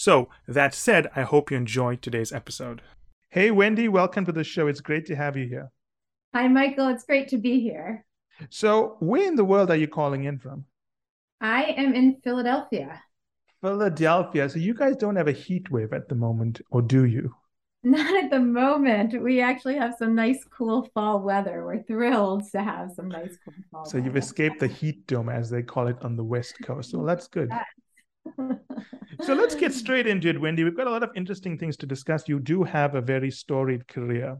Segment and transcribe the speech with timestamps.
[0.00, 2.80] So, that said, I hope you enjoyed today's episode.
[3.28, 4.66] Hey, Wendy, welcome to the show.
[4.66, 5.70] It's great to have you here.
[6.34, 6.88] Hi, Michael.
[6.88, 8.06] It's great to be here.
[8.48, 10.64] So, where in the world are you calling in from?
[11.42, 13.02] I am in Philadelphia.
[13.60, 14.48] Philadelphia.
[14.48, 17.34] So, you guys don't have a heat wave at the moment, or do you?
[17.82, 19.22] Not at the moment.
[19.22, 21.66] We actually have some nice, cool fall weather.
[21.66, 23.84] We're thrilled to have some nice, cool fall.
[23.84, 26.90] So, you've escaped the heat dome, as they call it on the West Coast.
[26.92, 27.50] So, that's good.
[27.50, 27.66] Yes
[29.22, 30.64] so let's get straight into it, Wendy.
[30.64, 32.28] We've got a lot of interesting things to discuss.
[32.28, 34.38] You do have a very storied career.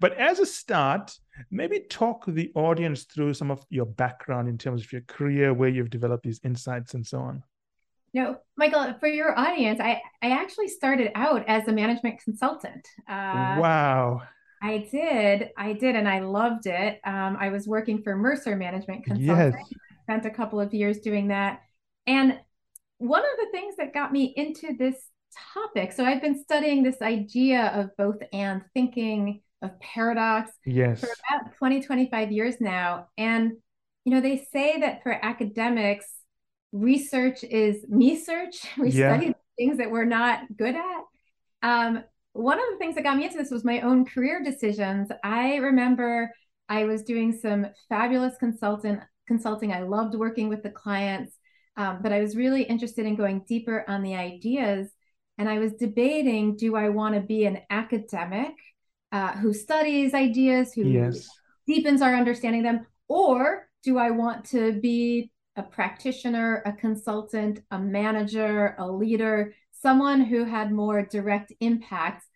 [0.00, 1.12] But as a start,
[1.50, 5.68] maybe talk the audience through some of your background in terms of your career, where
[5.68, 7.42] you've developed these insights and so on.
[8.12, 12.88] No, Michael, for your audience, I, I actually started out as a management consultant.
[13.08, 14.22] Uh, wow.
[14.62, 15.50] I did.
[15.56, 15.94] I did.
[15.94, 17.00] And I loved it.
[17.04, 19.52] Um, I was working for Mercer Management Consulting.
[19.52, 19.54] Yes.
[20.02, 21.60] Spent a couple of years doing that.
[22.06, 22.40] And
[23.00, 24.96] one of the things that got me into this
[25.54, 31.00] topic, so I've been studying this idea of both and thinking of paradox yes.
[31.00, 33.08] for about 20, 25 years now.
[33.16, 33.52] And,
[34.04, 36.06] you know, they say that for academics,
[36.72, 38.66] research is me search.
[38.78, 39.14] We yeah.
[39.14, 41.02] study things that we're not good at.
[41.62, 45.08] Um, one of the things that got me into this was my own career decisions.
[45.24, 46.30] I remember
[46.68, 49.72] I was doing some fabulous consultant consulting.
[49.72, 51.32] I loved working with the clients.
[51.80, 54.90] Um, but I was really interested in going deeper on the ideas.
[55.38, 58.52] And I was debating do I want to be an academic
[59.12, 61.26] uh, who studies ideas, who yes.
[61.66, 67.60] deepens our understanding of them, or do I want to be a practitioner, a consultant,
[67.70, 72.26] a manager, a leader, someone who had more direct impact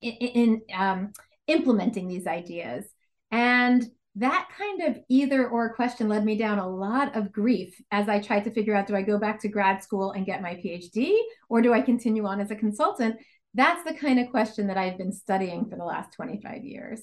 [0.00, 1.12] in, in um,
[1.48, 2.84] implementing these ideas?
[3.32, 3.84] And
[4.16, 8.20] that kind of either or question led me down a lot of grief as I
[8.20, 11.16] tried to figure out do I go back to grad school and get my PhD
[11.48, 13.16] or do I continue on as a consultant?
[13.54, 17.00] That's the kind of question that I've been studying for the last 25 years.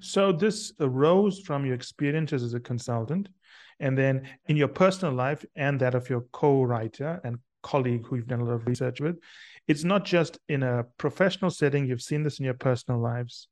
[0.00, 3.28] So, this arose from your experiences as a consultant,
[3.78, 8.16] and then in your personal life and that of your co writer and colleague who
[8.16, 9.16] you've done a lot of research with.
[9.68, 13.48] It's not just in a professional setting, you've seen this in your personal lives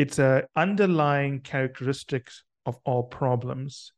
[0.00, 3.92] it's a underlying characteristics of all problems.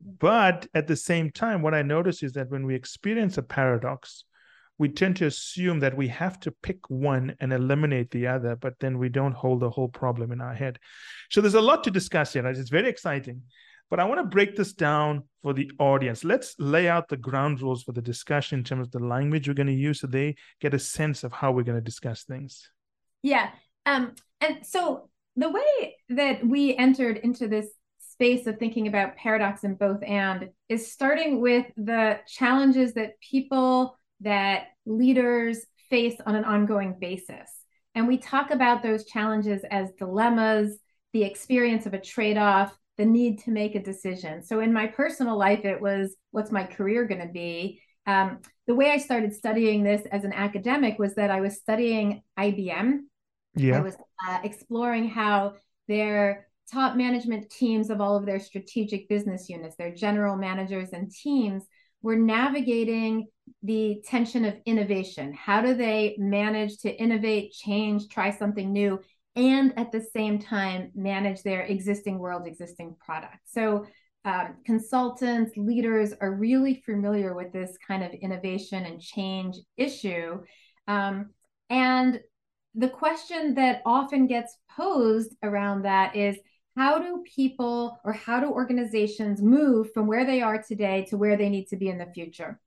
[0.00, 4.24] But at the same time what i notice is that when we experience a paradox
[4.78, 8.74] we tend to assume that we have to pick one and eliminate the other but
[8.80, 10.80] then we don't hold the whole problem in our head.
[11.30, 13.42] So there's a lot to discuss here it's very exciting.
[13.88, 16.24] But i want to break this down for the audience.
[16.24, 19.62] Let's lay out the ground rules for the discussion in terms of the language we're
[19.62, 22.68] going to use so they get a sense of how we're going to discuss things.
[23.22, 23.50] Yeah
[23.86, 27.66] um and so the way that we entered into this
[27.98, 33.98] space of thinking about paradox in both and is starting with the challenges that people
[34.20, 35.60] that leaders
[35.90, 37.50] face on an ongoing basis.
[37.94, 40.78] And we talk about those challenges as dilemmas
[41.12, 44.42] the experience of a trade-off the need to make a decision.
[44.42, 47.82] So in my personal life it was what's my career going to be?
[48.06, 52.22] Um, the way i started studying this as an academic was that i was studying
[52.38, 53.00] ibm
[53.56, 53.78] yeah.
[53.78, 53.96] I was
[54.28, 55.54] uh, exploring how
[55.88, 61.10] their top management teams of all of their strategic business units, their general managers and
[61.10, 61.64] teams,
[62.02, 63.26] were navigating
[63.62, 65.32] the tension of innovation.
[65.32, 69.00] How do they manage to innovate, change, try something new,
[69.34, 73.38] and at the same time manage their existing world, existing product?
[73.44, 73.86] So,
[74.24, 80.40] um, consultants, leaders are really familiar with this kind of innovation and change issue.
[80.88, 81.30] Um,
[81.70, 82.20] and
[82.76, 86.36] the question that often gets posed around that is
[86.76, 91.36] how do people or how do organizations move from where they are today to where
[91.36, 92.60] they need to be in the future?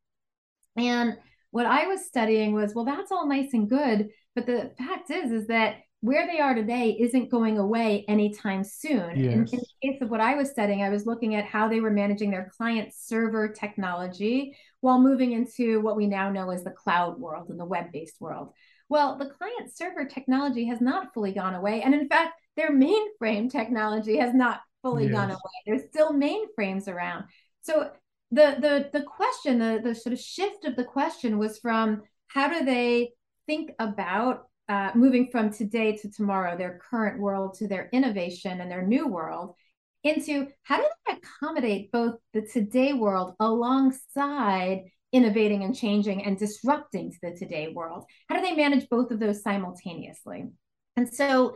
[0.75, 1.15] And
[1.51, 5.31] what I was studying was, well, that's all nice and good, but the fact is,
[5.31, 9.19] is that where they are today isn't going away anytime soon.
[9.19, 9.33] Yes.
[9.33, 11.81] In, in, the case of what I was studying, I was looking at how they
[11.81, 16.71] were managing their client server technology while moving into what we now know as the
[16.71, 18.53] cloud world and the web based world.
[18.89, 21.83] Well, the client server technology has not fully gone away.
[21.83, 25.13] And in fact, their mainframe technology has not fully yes.
[25.13, 25.39] gone away.
[25.65, 27.25] There's still mainframes around.
[27.61, 27.91] So
[28.31, 32.47] the the the question, the the sort of shift of the question was from how
[32.49, 33.11] do they
[33.47, 38.69] think about uh, moving from today to tomorrow, their current world to their innovation and
[38.69, 39.55] their new world,
[40.03, 47.11] into how do they accommodate both the today world alongside innovating and changing and disrupting
[47.11, 48.05] to the today world?
[48.27, 50.49] How do they manage both of those simultaneously?
[50.95, 51.55] And so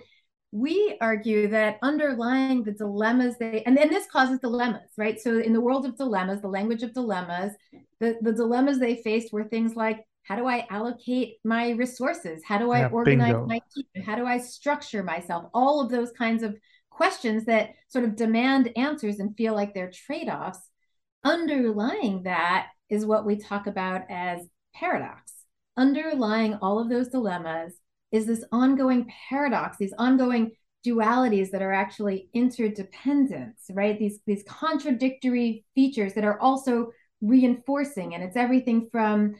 [0.53, 5.51] we argue that underlying the dilemmas they and then this causes dilemmas right so in
[5.51, 7.51] the world of dilemmas the language of dilemmas
[7.99, 12.59] the, the dilemmas they faced were things like how do i allocate my resources how
[12.59, 13.47] do i yeah, organize bingo.
[13.47, 16.55] my team how do i structure myself all of those kinds of
[16.91, 20.69] questions that sort of demand answers and feel like they're trade-offs
[21.23, 25.33] underlying that is what we talk about as paradox
[25.77, 27.73] underlying all of those dilemmas
[28.11, 30.51] is this ongoing paradox, these ongoing
[30.85, 33.97] dualities that are actually interdependent, right?
[33.97, 36.91] These these contradictory features that are also
[37.21, 39.35] reinforcing, and it's everything from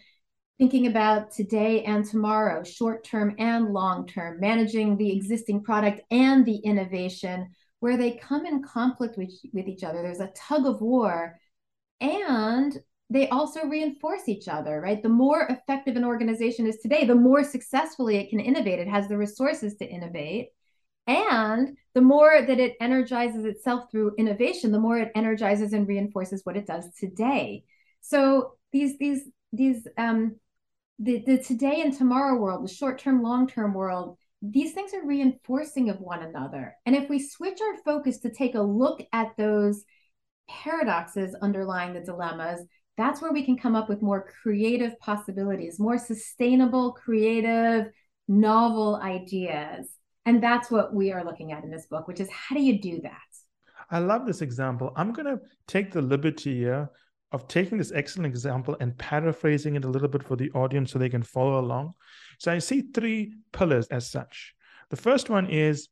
[0.58, 6.46] thinking about today and tomorrow, short term and long term, managing the existing product and
[6.46, 7.50] the innovation,
[7.80, 10.02] where they come in conflict with, with each other.
[10.02, 11.38] There's a tug of war.
[12.00, 12.78] And
[13.10, 15.04] they also reinforce each other, right?
[15.04, 18.80] The more effective an organization is today, the more successfully it can innovate.
[18.80, 20.50] It has the resources to innovate.
[21.06, 26.42] And the more that it energizes itself through innovation, the more it energizes and reinforces
[26.44, 27.66] what it does today.
[28.02, 30.38] So these, these, these, um,
[31.00, 35.06] the, the today and tomorrow world, the short term, long term world, these things are
[35.06, 36.76] reinforcing of one another.
[36.86, 39.84] And if we switch our focus to take a look at those
[40.50, 42.62] paradoxes underlying the dilemmas,
[42.98, 47.92] that's where we can come up with more creative possibilities, more sustainable, creative,
[48.28, 49.88] novel ideas.
[50.26, 52.80] And that's what we are looking at in this book, which is how do you
[52.80, 53.18] do that?
[53.90, 54.94] I love this example.
[54.96, 56.90] I'm going to take the liberty here
[57.32, 61.00] of taking this excellent example and paraphrasing it a little bit for the audience so
[61.00, 61.94] they can follow along.
[62.38, 64.54] So I see three pillars as such.
[64.90, 65.90] The first one is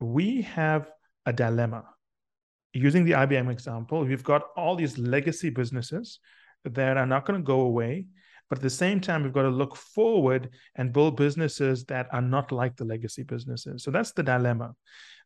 [0.00, 0.90] we have
[1.26, 1.84] a dilemma.
[2.72, 6.20] Using the IBM example, we've got all these legacy businesses
[6.64, 8.06] that are not going to go away.
[8.50, 12.20] But at the same time, we've got to look forward and build businesses that are
[12.20, 13.82] not like the legacy businesses.
[13.82, 14.74] So that's the dilemma.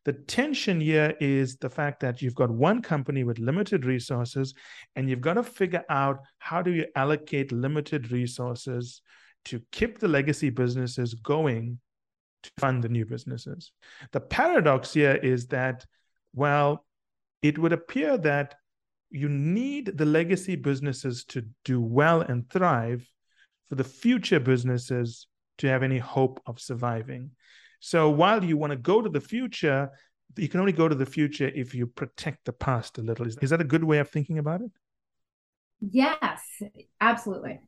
[0.05, 4.55] The tension here is the fact that you've got one company with limited resources,
[4.95, 9.03] and you've got to figure out how do you allocate limited resources
[9.47, 11.81] to keep the legacy businesses going
[12.45, 13.73] to fund the new businesses.
[14.13, 15.85] The paradox here is that,
[16.35, 16.87] well,
[17.43, 18.55] it would appear that
[19.11, 23.11] you need the legacy businesses to do well and thrive
[23.69, 25.27] for the future businesses
[25.59, 27.31] to have any hope of surviving.
[27.81, 29.91] So while you want to go to the future,
[30.37, 33.27] you can only go to the future if you protect the past a little.
[33.27, 34.71] Is, that a good way of thinking about it?
[35.81, 36.43] Yes,
[37.01, 37.61] absolutely.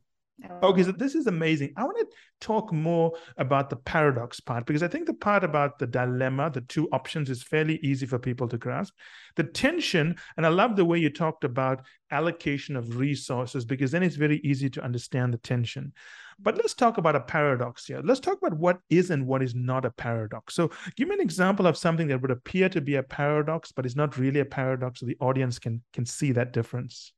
[0.49, 0.69] Oh.
[0.69, 1.73] Okay, so this is amazing.
[1.77, 2.07] I want to
[2.39, 6.61] talk more about the paradox part because I think the part about the dilemma, the
[6.61, 8.93] two options, is fairly easy for people to grasp.
[9.35, 14.03] The tension, and I love the way you talked about allocation of resources because then
[14.03, 15.93] it's very easy to understand the tension.
[16.39, 18.01] But let's talk about a paradox here.
[18.03, 20.55] Let's talk about what is and what is not a paradox.
[20.55, 23.85] So, give me an example of something that would appear to be a paradox, but
[23.85, 27.13] is not really a paradox, so the audience can can see that difference.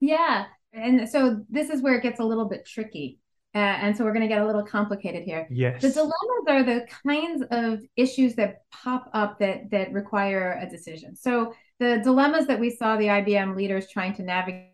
[0.00, 3.18] Yeah, and so this is where it gets a little bit tricky.
[3.54, 5.46] Uh, and so we're going to get a little complicated here.
[5.50, 5.82] Yes.
[5.82, 11.14] The dilemmas are the kinds of issues that pop up that that require a decision.
[11.14, 14.68] So the dilemmas that we saw the IBM leaders trying to navigate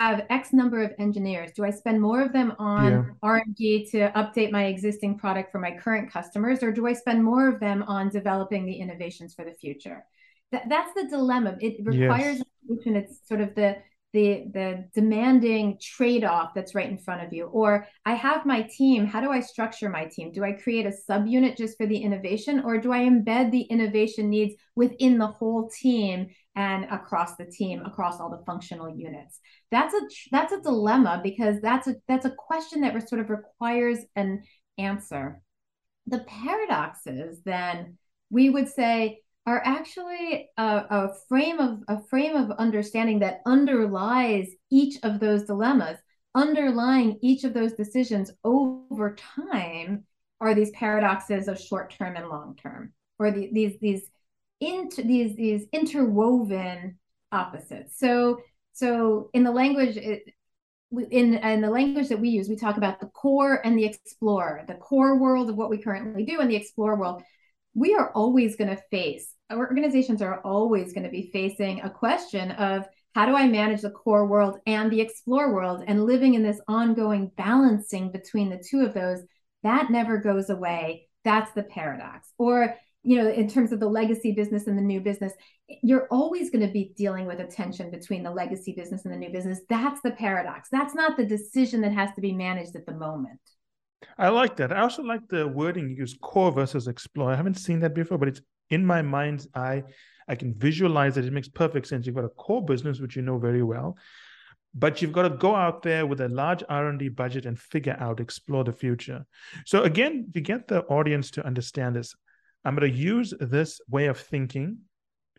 [0.00, 1.52] have X number of engineers.
[1.52, 3.04] Do I spend more of them on yeah.
[3.22, 7.48] R&D to update my existing product for my current customers, or do I spend more
[7.48, 10.06] of them on developing the innovations for the future?
[10.52, 11.58] That, that's the dilemma.
[11.60, 12.40] It requires yes.
[12.40, 12.96] a solution.
[12.96, 13.76] It's sort of the
[14.12, 17.46] the the demanding trade-off that's right in front of you.
[17.46, 19.06] Or i have my team.
[19.06, 20.32] How do i structure my team?
[20.32, 24.30] Do i create a subunit just for the innovation or do i embed the innovation
[24.30, 29.38] needs within the whole team and across the team across all the functional units?
[29.70, 30.00] That's a
[30.32, 34.42] that's a dilemma because that's a that's a question that sort of requires an
[34.76, 35.40] answer.
[36.06, 37.98] The paradoxes then
[38.30, 44.48] we would say are actually a, a, frame of a frame of understanding that underlies
[44.70, 45.98] each of those dilemmas.
[46.34, 50.04] Underlying each of those decisions over time
[50.40, 54.02] are these paradoxes of short term and long term or the, these these
[54.60, 56.98] into these these interwoven
[57.32, 57.98] opposites.
[57.98, 58.40] So
[58.72, 63.06] so in the language in, in the language that we use we talk about the
[63.06, 66.96] core and the explorer the core world of what we currently do and the explorer
[66.96, 67.22] world
[67.74, 71.90] we are always going to face our organizations are always going to be facing a
[71.90, 76.34] question of how do I manage the core world and the explore world and living
[76.34, 79.20] in this ongoing balancing between the two of those
[79.64, 81.08] that never goes away.
[81.24, 82.32] That's the paradox.
[82.38, 85.32] Or, you know, in terms of the legacy business and the new business,
[85.82, 89.18] you're always going to be dealing with a tension between the legacy business and the
[89.18, 89.60] new business.
[89.68, 90.68] That's the paradox.
[90.70, 93.40] That's not the decision that has to be managed at the moment.
[94.18, 94.72] I like that.
[94.72, 97.32] I also like the wording you use core versus explore.
[97.32, 98.40] I haven't seen that before, but it's
[98.70, 99.84] in my mind's eye.
[100.28, 101.24] I can visualize it.
[101.24, 102.06] It makes perfect sense.
[102.06, 103.96] You've got a core business, which you know very well,
[104.74, 108.20] but you've got to go out there with a large R&D budget and figure out,
[108.20, 109.26] explore the future.
[109.66, 112.14] So again, to get the audience to understand this,
[112.64, 114.78] I'm going to use this way of thinking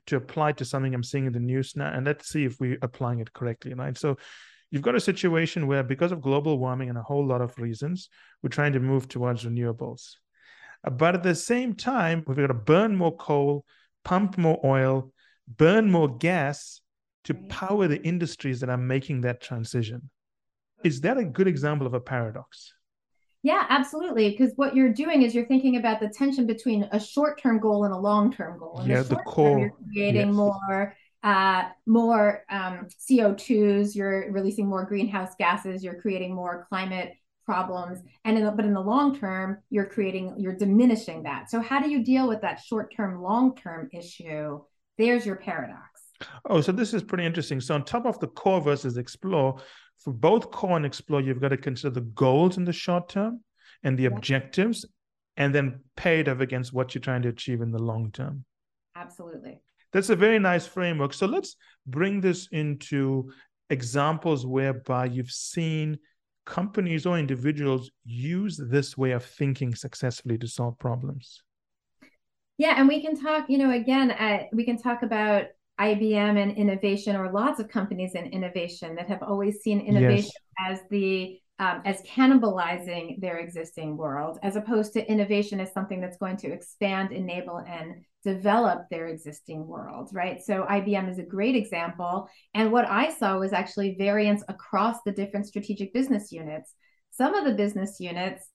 [0.07, 2.77] to apply to something I'm seeing in the news now, and let's see if we're
[2.81, 3.97] applying it correctly, right?
[3.97, 4.17] So
[4.71, 8.09] you've got a situation where because of global warming and a whole lot of reasons,
[8.41, 10.15] we're trying to move towards renewables.
[10.83, 13.65] Uh, but at the same time, we've got to burn more coal,
[14.03, 15.11] pump more oil,
[15.47, 16.81] burn more gas
[17.25, 20.09] to power the industries that are making that transition.
[20.83, 22.73] Is that a good example of a paradox?
[23.43, 24.31] Yeah, absolutely.
[24.31, 27.93] Because what you're doing is you're thinking about the tension between a short-term goal and
[27.93, 28.79] a long-term goal.
[28.79, 29.59] And yeah, the, the core.
[29.59, 30.35] You're creating yes.
[30.35, 37.13] more uh, more um, CO2s, you're releasing more greenhouse gases, you're creating more climate
[37.45, 37.99] problems.
[38.25, 41.49] And in the, but in the long term, you're creating, you're diminishing that.
[41.49, 44.61] So how do you deal with that short term, long term issue?
[44.97, 45.81] There's your paradox.
[46.49, 47.59] Oh, so this is pretty interesting.
[47.61, 49.59] So on top of the core versus explore,
[49.97, 53.41] for both core and explore, you've got to consider the goals in the short term
[53.83, 54.09] and the yeah.
[54.09, 54.85] objectives,
[55.37, 58.45] and then pay it off against what you're trying to achieve in the long term.
[58.95, 59.59] Absolutely.
[59.93, 61.13] That's a very nice framework.
[61.13, 61.55] So let's
[61.85, 63.31] bring this into
[63.69, 65.97] examples whereby you've seen
[66.45, 71.43] companies or individuals use this way of thinking successfully to solve problems.
[72.57, 75.45] Yeah, and we can talk, you know, again, uh, we can talk about
[75.79, 80.79] IBM and innovation, or lots of companies in innovation that have always seen innovation yes.
[80.79, 86.17] as the um, as cannibalizing their existing world, as opposed to innovation as something that's
[86.17, 90.41] going to expand, enable, and develop their existing world, right?
[90.43, 92.29] So IBM is a great example.
[92.53, 96.73] And what I saw was actually variance across the different strategic business units.
[97.11, 98.47] Some of the business units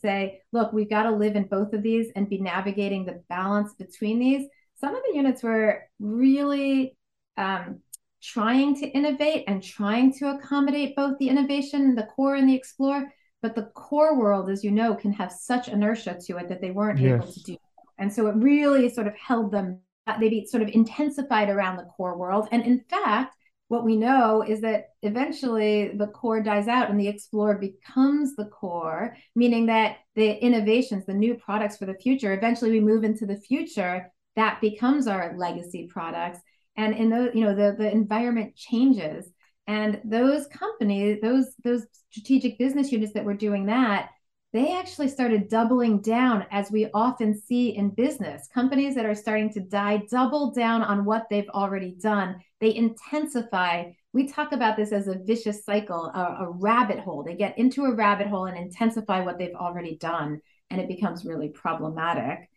[0.00, 3.74] say, look, we've got to live in both of these and be navigating the balance
[3.74, 4.46] between these.
[4.78, 6.96] Some of the units were really
[7.36, 7.80] um,
[8.22, 13.12] trying to innovate and trying to accommodate both the innovation, the core, and the explore.
[13.42, 16.70] But the core world, as you know, can have such inertia to it that they
[16.70, 17.22] weren't yes.
[17.22, 17.56] able to do.
[17.98, 21.76] And so it really sort of held them, uh, they be sort of intensified around
[21.76, 22.48] the core world.
[22.52, 23.34] And in fact,
[23.68, 28.44] what we know is that eventually the core dies out and the explorer becomes the
[28.44, 33.26] core, meaning that the innovations, the new products for the future, eventually we move into
[33.26, 36.38] the future, that becomes our legacy products
[36.76, 39.28] and in those you know the the environment changes
[39.66, 44.10] and those companies those those strategic business units that were doing that
[44.56, 48.48] they actually started doubling down as we often see in business.
[48.54, 52.36] Companies that are starting to die double down on what they've already done.
[52.60, 53.90] They intensify.
[54.14, 57.22] We talk about this as a vicious cycle a, a rabbit hole.
[57.22, 61.26] They get into a rabbit hole and intensify what they've already done and it becomes
[61.26, 62.48] really problematic.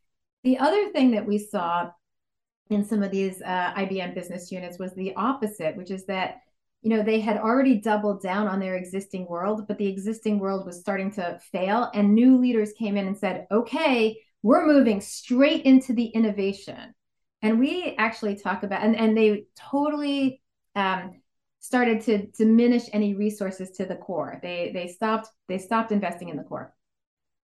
[0.46, 1.90] The other thing that we saw
[2.70, 6.38] in some of these uh, IBM business units was the opposite, which is that
[6.82, 10.66] you know they had already doubled down on their existing world, but the existing world
[10.66, 15.66] was starting to fail, and new leaders came in and said, "Okay, we're moving straight
[15.66, 16.94] into the innovation."
[17.42, 20.42] And we actually talk about, and, and they totally
[20.76, 21.22] um,
[21.60, 24.40] started to diminish any resources to the core.
[24.42, 26.74] They they stopped they stopped investing in the core.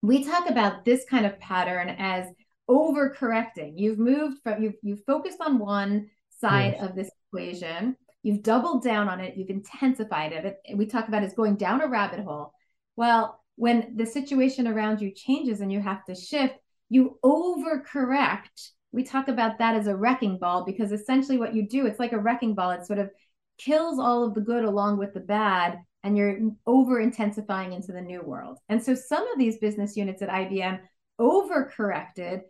[0.02, 2.26] We talk about this kind of pattern as
[2.68, 3.74] overcorrecting.
[3.76, 6.10] You've moved from you've you've focused on one
[6.40, 6.88] side yes.
[6.88, 7.96] of this equation.
[8.22, 9.36] You've doubled down on it.
[9.36, 10.60] You've intensified it.
[10.74, 12.52] We talk about is going down a rabbit hole.
[12.96, 16.54] Well, when the situation around you changes and you have to shift,
[16.88, 18.70] you overcorrect.
[18.92, 22.12] We talk about that as a wrecking ball because essentially what you do, it's like
[22.12, 22.70] a wrecking ball.
[22.70, 23.10] It sort of
[23.58, 28.00] kills all of the good along with the bad and you're over intensifying into the
[28.00, 28.58] new world.
[28.68, 30.80] And so some of these business units at IBM
[31.20, 32.40] overcorrected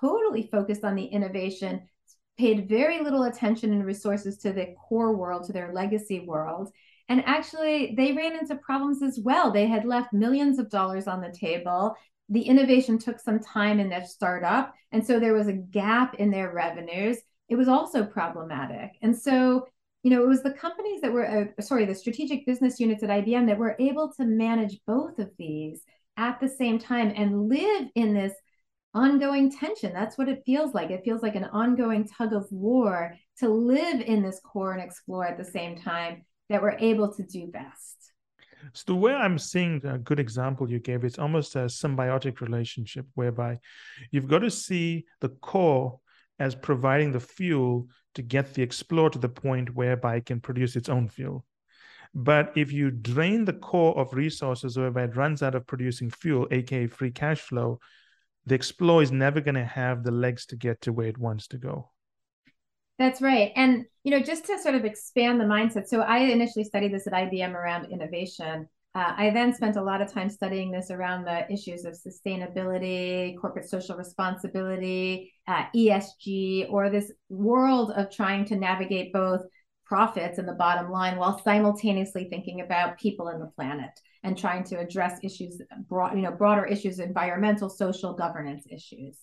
[0.00, 1.88] totally focused on the innovation,
[2.38, 6.70] paid very little attention and resources to the core world, to their legacy world.
[7.08, 9.50] And actually, they ran into problems as well.
[9.50, 11.94] They had left millions of dollars on the table.
[12.28, 14.74] The innovation took some time in their startup.
[14.92, 17.18] And so there was a gap in their revenues.
[17.48, 18.92] It was also problematic.
[19.02, 19.66] And so,
[20.02, 21.26] you know, it was the companies that were,
[21.58, 25.30] uh, sorry, the strategic business units at IBM that were able to manage both of
[25.38, 25.82] these
[26.16, 28.32] at the same time and live in this
[28.96, 29.92] ongoing tension.
[29.92, 30.90] That's what it feels like.
[30.90, 35.26] It feels like an ongoing tug of war to live in this core and explore
[35.26, 38.12] at the same time that we're able to do best.
[38.72, 43.06] So the way I'm seeing a good example you gave, it's almost a symbiotic relationship
[43.14, 43.58] whereby
[44.10, 46.00] you've got to see the core
[46.38, 50.74] as providing the fuel to get the explore to the point whereby it can produce
[50.74, 51.44] its own fuel.
[52.14, 56.48] But if you drain the core of resources whereby it runs out of producing fuel,
[56.50, 57.78] aka free cash flow,
[58.46, 61.48] the explorer is never going to have the legs to get to where it wants
[61.48, 61.90] to go.
[62.98, 63.52] That's right.
[63.56, 65.86] And, you know, just to sort of expand the mindset.
[65.86, 68.68] So I initially studied this at IBM around innovation.
[68.94, 73.38] Uh, I then spent a lot of time studying this around the issues of sustainability,
[73.38, 79.42] corporate social responsibility, uh, ESG, or this world of trying to navigate both
[79.84, 83.90] profits and the bottom line while simultaneously thinking about people and the planet
[84.26, 89.16] and trying to address issues, broad, you know, broader issues, environmental, social, governance issues.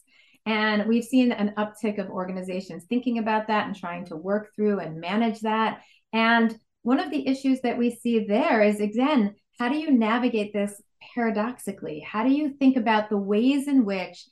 [0.45, 4.79] And we've seen an uptick of organizations thinking about that and trying to work through
[4.79, 5.81] and manage that.
[6.13, 10.53] And one of the issues that we see there is again, how do you navigate
[10.53, 10.81] this
[11.13, 11.99] paradoxically?
[11.99, 14.25] How do you think about the ways in which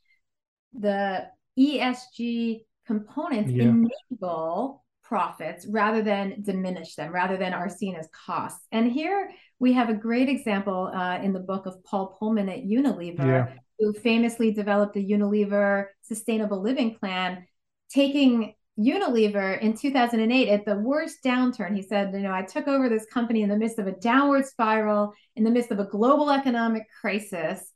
[0.74, 1.28] the
[1.60, 3.66] ESG components yeah.
[3.66, 8.66] enable profits rather than diminish them, rather than are seen as costs?
[8.72, 12.64] And here we have a great example uh, in the book of Paul Polman at
[12.64, 17.46] Unilever, yeah who famously developed the Unilever Sustainable Living Plan,
[17.90, 21.76] taking Unilever in 2008 at the worst downturn.
[21.76, 24.46] He said, You know, I took over this company in the midst of a downward
[24.46, 27.72] spiral, in the midst of a global economic crisis.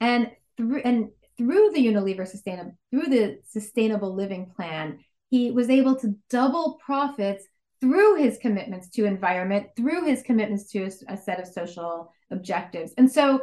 [0.00, 4.98] And through, and through the Unilever sustainable through the sustainable living plan,
[5.30, 7.46] he was able to double profits
[7.80, 12.92] through his commitments to environment, through his commitments to a, a set of social objectives.
[12.98, 13.40] And so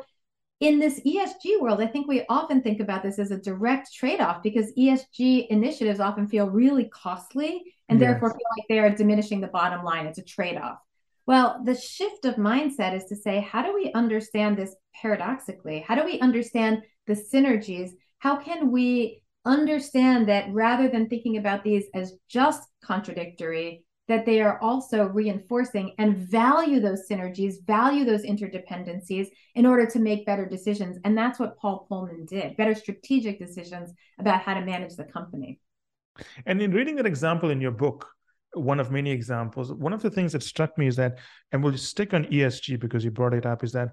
[0.60, 4.20] in this ESG world, I think we often think about this as a direct trade
[4.20, 8.08] off because ESG initiatives often feel really costly and yes.
[8.08, 10.08] therefore feel like they are diminishing the bottom line.
[10.08, 10.80] It's a trade off.
[11.26, 15.80] Well, the shift of mindset is to say, how do we understand this paradoxically?
[15.80, 17.92] How do we understand the synergies?
[18.20, 24.42] How can we understand that rather than thinking about these as just contradictory, that they
[24.42, 30.46] are also reinforcing and value those synergies, value those interdependencies in order to make better
[30.46, 30.98] decisions.
[31.04, 35.60] And that's what Paul Polman did better strategic decisions about how to manage the company.
[36.46, 38.08] And in reading that example in your book,
[38.54, 41.20] one of many examples, one of the things that struck me is that,
[41.52, 43.90] and we'll stick on ESG because you brought it up, is that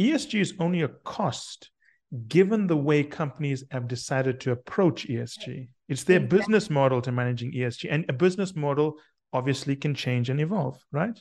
[0.00, 1.70] ESG is only a cost
[2.28, 5.68] given the way companies have decided to approach ESG.
[5.88, 6.38] It's their exactly.
[6.38, 7.88] business model to managing ESG.
[7.90, 8.96] And a business model
[9.32, 11.18] obviously can change and evolve, right?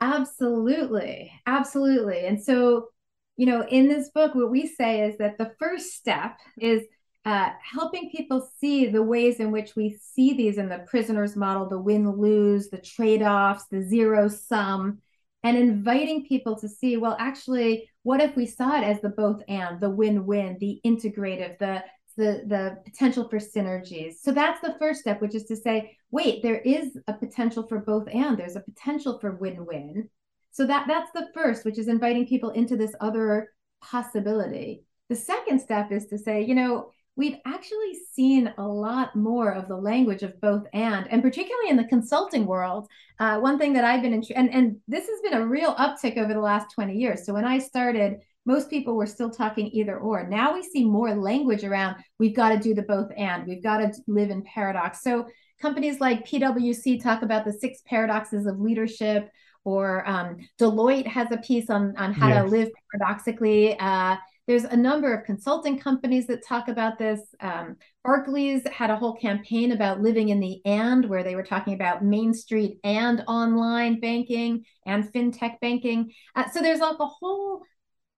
[0.00, 1.32] Absolutely.
[1.46, 2.26] Absolutely.
[2.26, 2.88] And so,
[3.36, 6.82] you know, in this book, what we say is that the first step is
[7.26, 11.68] uh, helping people see the ways in which we see these in the prisoner's model
[11.68, 14.98] the win lose, the trade offs, the zero sum,
[15.46, 19.42] and inviting people to see well, actually, what if we saw it as the both
[19.48, 21.84] and, the win win, the integrative, the
[22.16, 24.14] the the potential for synergies?
[24.22, 27.78] So that's the first step which is to say wait there is a potential for
[27.78, 30.08] both and there's a potential for win-win.
[30.50, 34.82] So that that's the first which is inviting people into this other possibility.
[35.08, 39.68] The second step is to say you know we've actually seen a lot more of
[39.68, 43.84] the language of both and and particularly in the consulting world uh, one thing that
[43.84, 46.94] i've been in and and this has been a real uptick over the last 20
[46.94, 50.26] years so when i started most people were still talking either or.
[50.26, 53.78] Now we see more language around we've got to do the both and, we've got
[53.78, 55.02] to live in paradox.
[55.02, 55.26] So
[55.60, 59.30] companies like PwC talk about the six paradoxes of leadership,
[59.64, 62.44] or um, Deloitte has a piece on, on how yes.
[62.44, 63.76] to live paradoxically.
[63.78, 67.20] Uh, there's a number of consulting companies that talk about this.
[67.40, 71.74] Um, Barclays had a whole campaign about living in the and, where they were talking
[71.74, 76.12] about Main Street and online banking and fintech banking.
[76.36, 77.62] Uh, so there's like a whole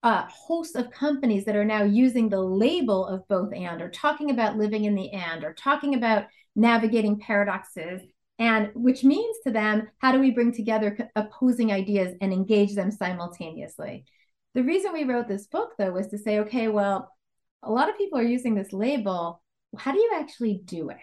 [0.05, 4.31] a host of companies that are now using the label of both and or talking
[4.31, 8.01] about living in the and or talking about navigating paradoxes
[8.39, 12.93] and which means to them how do we bring together opposing ideas and engage them
[12.93, 14.05] simultaneously
[14.55, 17.13] the reason we wrote this book though was to say okay well
[17.63, 19.43] a lot of people are using this label
[19.77, 20.97] how do you actually do it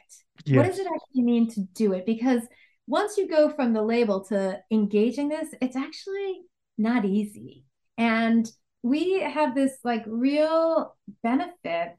[0.45, 0.57] yes.
[0.57, 2.41] what does it actually mean to do it because
[2.87, 6.41] once you go from the label to engaging this it's actually
[6.77, 7.65] not easy
[7.97, 8.49] and
[8.85, 11.97] we have this like real benefit,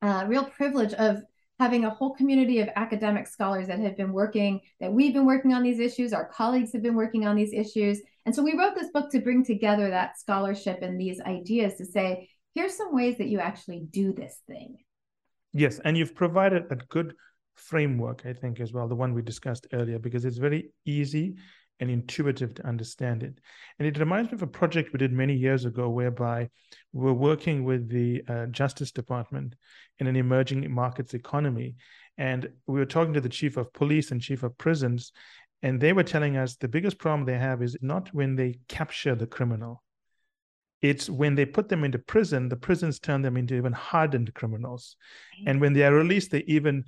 [0.00, 1.18] uh, real privilege of
[1.58, 5.52] having a whole community of academic scholars that have been working, that we've been working
[5.52, 8.00] on these issues, our colleagues have been working on these issues.
[8.26, 11.84] And so we wrote this book to bring together that scholarship and these ideas to
[11.84, 14.76] say, here's some ways that you actually do this thing.
[15.52, 17.14] Yes, and you've provided a good
[17.54, 21.34] framework, I think, as well, the one we discussed earlier, because it's very easy
[21.80, 23.38] and intuitive to understand it.
[23.78, 26.48] And it reminds me of a project we did many years ago, whereby
[26.92, 29.54] we are working with the uh, Justice Department
[29.98, 31.76] in an emerging markets economy.
[32.16, 35.12] And we were talking to the chief of police and chief of prisons,
[35.64, 39.14] and they were telling us the biggest problem they have is not when they capture
[39.14, 39.82] the criminal.
[40.82, 44.96] It's when they put them into prison, the prisons turn them into even hardened criminals.
[45.46, 46.84] And when they are released, they even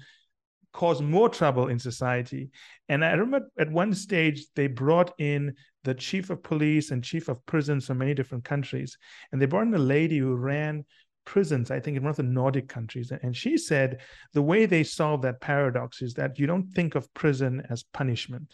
[0.74, 2.50] cause more trouble in society.
[2.90, 7.28] And I remember at one stage, they brought in the chief of police and chief
[7.28, 8.98] of prisons from many different countries.
[9.32, 10.84] And they brought in a lady who ran
[11.24, 13.10] prisons, I think, in one of the Nordic countries.
[13.22, 14.00] And she said
[14.34, 18.52] the way they solve that paradox is that you don't think of prison as punishment,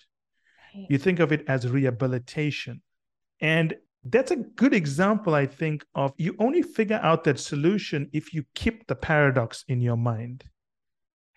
[0.75, 2.83] you think of it as rehabilitation.
[3.41, 8.35] And that's a good example, I think, of you only figure out that solution if
[8.35, 10.45] you keep the paradox in your mind.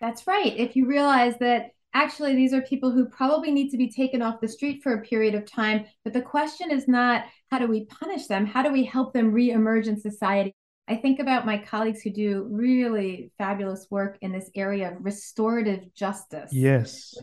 [0.00, 0.54] That's right.
[0.56, 4.40] If you realize that actually these are people who probably need to be taken off
[4.40, 7.86] the street for a period of time, but the question is not how do we
[7.86, 8.44] punish them?
[8.46, 10.52] How do we help them re-emerge in society?
[10.88, 15.92] I think about my colleagues who do really fabulous work in this area of restorative
[15.94, 16.50] justice.
[16.52, 17.14] Yes.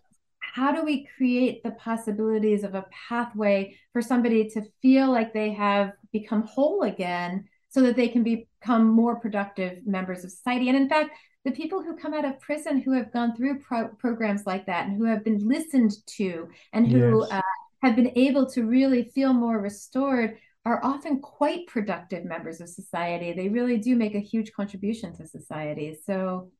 [0.53, 5.51] How do we create the possibilities of a pathway for somebody to feel like they
[5.51, 10.67] have become whole again so that they can become more productive members of society?
[10.69, 11.09] And in fact,
[11.43, 14.85] the people who come out of prison who have gone through pro- programs like that
[14.85, 17.31] and who have been listened to and who yes.
[17.31, 17.41] uh,
[17.81, 23.33] have been able to really feel more restored are often quite productive members of society.
[23.33, 25.97] They really do make a huge contribution to society.
[26.05, 26.51] So,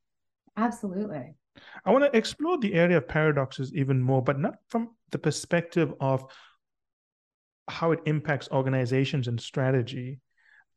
[0.57, 1.35] absolutely.
[1.85, 5.93] I want to explore the area of paradoxes even more, but not from the perspective
[5.99, 6.25] of
[7.67, 10.19] how it impacts organizations and strategy.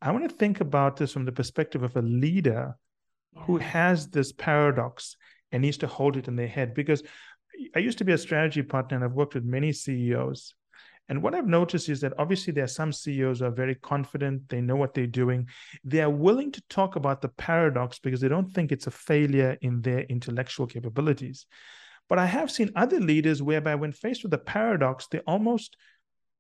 [0.02, 2.76] I want to think about this from the perspective of a leader
[3.38, 5.16] who has this paradox
[5.52, 7.02] and needs to hold it in their head because
[7.74, 10.54] I used to be a strategy partner and I've worked with many CEOs.
[11.08, 14.48] And what I've noticed is that obviously there are some CEOs who are very confident,
[14.48, 15.48] they know what they're doing.
[15.84, 19.56] They are willing to talk about the paradox because they don't think it's a failure
[19.60, 21.46] in their intellectual capabilities.
[22.08, 25.76] But I have seen other leaders whereby when faced with a paradox, they almost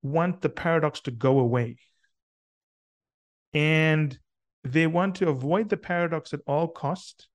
[0.02, 1.76] want the paradox to go away.
[3.54, 4.18] And
[4.64, 7.28] they want to avoid the paradox at all cost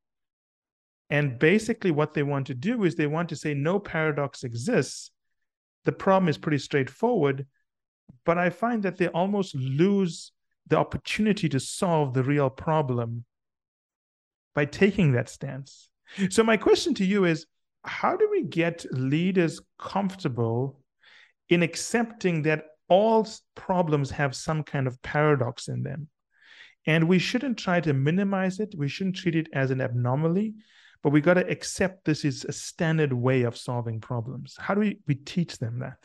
[1.12, 5.11] and basically what they want to do is they want to say no paradox exists
[5.86, 7.46] the problem is pretty straightforward
[8.26, 10.32] but i find that they almost lose
[10.68, 13.26] the opportunity to solve the real problem
[14.56, 15.90] by taking that stance.
[16.30, 17.46] So my question to you is
[17.84, 20.80] how do we get leaders comfortable
[21.50, 26.10] in accepting that all problems have some kind of paradox in them?
[26.86, 28.74] And we shouldn't try to minimize it.
[28.76, 30.56] We shouldn't treat it as an abnormality,
[31.04, 34.56] but we got to accept this is a standard way of solving problems.
[34.60, 35.98] How do we, we teach them that?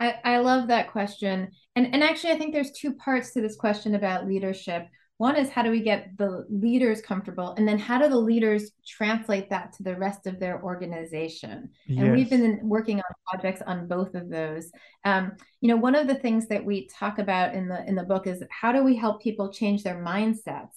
[0.00, 1.50] I, I love that question.
[1.74, 4.86] And, and actually, I think there's two parts to this question about leadership.
[5.16, 7.52] One is how do we get the leaders comfortable?
[7.56, 11.70] And then how do the leaders translate that to the rest of their organization?
[11.88, 12.04] Yes.
[12.04, 14.70] And we've been working on projects on both of those.
[15.04, 18.04] Um, you know, one of the things that we talk about in the in the
[18.04, 20.76] book is how do we help people change their mindsets?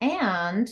[0.00, 0.70] And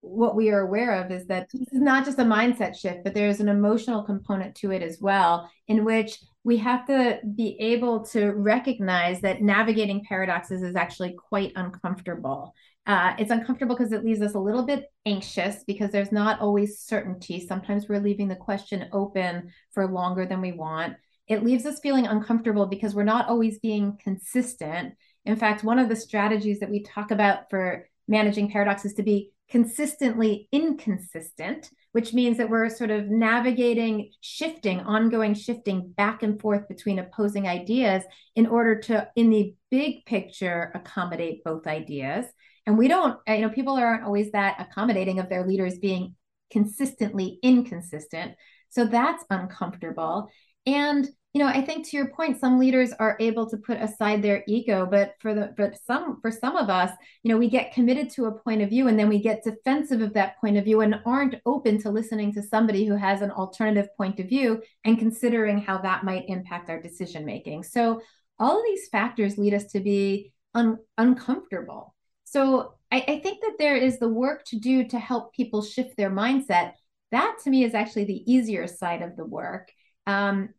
[0.00, 3.14] what we are aware of is that this is not just a mindset shift, but
[3.14, 8.04] there's an emotional component to it as well, in which we have to be able
[8.04, 12.54] to recognize that navigating paradoxes is actually quite uncomfortable.
[12.86, 16.78] Uh, it's uncomfortable because it leaves us a little bit anxious because there's not always
[16.78, 17.44] certainty.
[17.44, 20.94] Sometimes we're leaving the question open for longer than we want.
[21.26, 24.94] It leaves us feeling uncomfortable because we're not always being consistent.
[25.24, 29.02] In fact, one of the strategies that we talk about for managing paradoxes is to
[29.02, 36.40] be consistently inconsistent, which means that we're sort of navigating, shifting, ongoing shifting back and
[36.40, 38.02] forth between opposing ideas
[38.34, 42.26] in order to, in the big picture, accommodate both ideas.
[42.66, 46.16] And we don't, uh, you know, people aren't always that accommodating of their leaders being
[46.50, 48.34] consistently inconsistent.
[48.70, 50.28] So that's uncomfortable.
[50.66, 54.22] And you know, I think to your point, some leaders are able to put aside
[54.22, 56.90] their ego, but for the but some for some of us,
[57.22, 60.00] you know, we get committed to a point of view and then we get defensive
[60.00, 63.30] of that point of view and aren't open to listening to somebody who has an
[63.30, 67.64] alternative point of view and considering how that might impact our decision making.
[67.64, 68.00] So
[68.38, 71.94] all of these factors lead us to be un- uncomfortable.
[72.24, 75.98] So I, I think that there is the work to do to help people shift
[75.98, 76.72] their mindset.
[77.12, 79.70] That to me is actually the easier side of the work.
[80.06, 80.54] Um,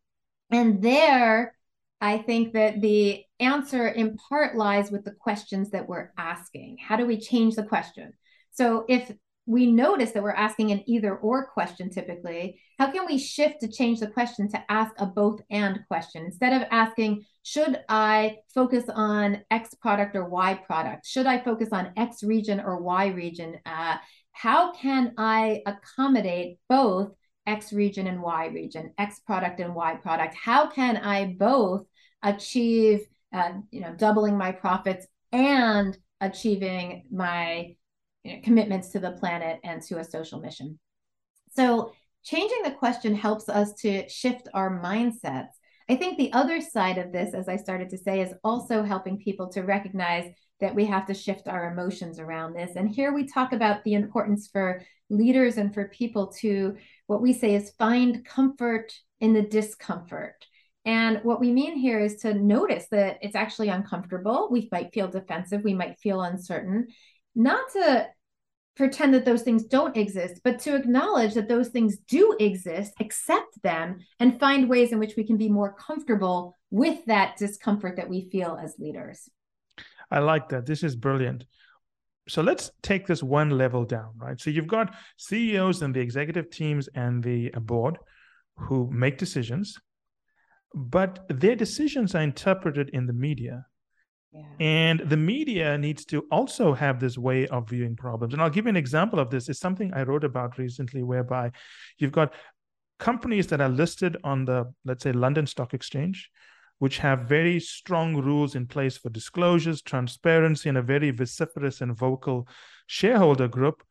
[0.52, 1.56] and there,
[2.00, 6.78] I think that the answer in part lies with the questions that we're asking.
[6.78, 8.14] How do we change the question?
[8.52, 9.12] So if
[9.48, 13.72] we notice that we're asking an either or question typically, how can we shift to
[13.72, 16.26] change the question to ask a both and question?
[16.26, 21.06] Instead of asking, should I focus on X product or Y product?
[21.08, 23.58] Should I focus on X region or Y region?
[23.66, 23.98] Uh,
[24.34, 27.14] how can I accommodate both
[27.48, 30.36] X region and Y region, X product and Y product?
[30.36, 31.86] How can I both
[32.22, 37.76] achieve, uh, you know, doubling my profits and achieving my
[38.24, 40.78] you know, commitments to the planet and to a social mission?
[41.56, 45.54] So changing the question helps us to shift our mindsets.
[45.90, 49.18] I think the other side of this, as I started to say, is also helping
[49.18, 52.76] people to recognize that we have to shift our emotions around this.
[52.76, 56.76] And here we talk about the importance for leaders and for people to
[57.08, 60.46] what we say is find comfort in the discomfort.
[60.86, 64.48] And what we mean here is to notice that it's actually uncomfortable.
[64.50, 66.88] We might feel defensive, we might feel uncertain,
[67.36, 68.08] not to
[68.78, 73.62] pretend that those things don't exist, but to acknowledge that those things do exist, accept
[73.64, 78.08] them, and find ways in which we can be more comfortable with that discomfort that
[78.08, 79.30] we feel as leaders.
[80.12, 80.66] I like that.
[80.66, 81.46] This is brilliant.
[82.28, 84.40] So let's take this one level down, right?
[84.40, 87.98] So you've got CEOs and the executive teams and the uh, board
[88.58, 89.78] who make decisions,
[90.74, 93.66] but their decisions are interpreted in the media.
[94.34, 94.42] Yeah.
[94.60, 98.34] And the media needs to also have this way of viewing problems.
[98.34, 99.48] And I'll give you an example of this.
[99.48, 101.52] It's something I wrote about recently, whereby
[101.98, 102.34] you've got
[103.00, 106.30] companies that are listed on the, let's say, London Stock Exchange,
[106.80, 111.98] which have very strong rules in place for disclosures, transparency, and a very vociferous and
[111.98, 112.48] vocal
[112.86, 113.84] shareholder group.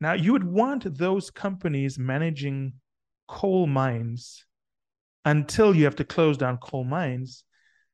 [0.00, 2.74] Now, you would want those companies managing
[3.28, 4.44] coal mines
[5.24, 7.44] until you have to close down coal mines.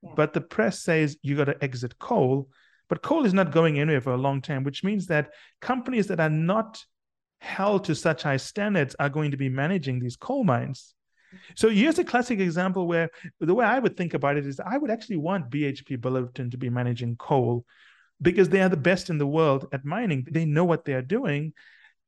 [0.02, 0.12] Yeah.
[0.16, 2.48] But the press says you got to exit coal.
[2.88, 6.20] But coal is not going anywhere for a long time, which means that companies that
[6.20, 6.82] are not
[7.40, 10.94] held to such high standards are going to be managing these coal mines.
[11.56, 13.10] So here's a classic example where
[13.40, 16.56] the way I would think about it is I would actually want BHP Billiton to
[16.56, 17.64] be managing coal
[18.20, 20.26] because they are the best in the world at mining.
[20.30, 21.52] They know what they are doing.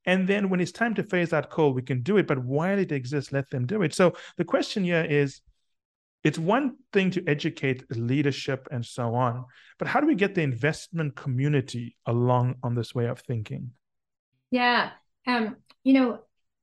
[0.06, 2.26] And then when it's time to phase out coal, we can do it.
[2.26, 3.94] But while it exists, let them do it.
[3.94, 5.40] So the question here is
[6.24, 9.44] it's one thing to educate leadership and so on,
[9.78, 13.70] but how do we get the investment community along on this way of thinking?
[14.50, 14.90] Yeah.
[15.26, 16.20] Um, you know,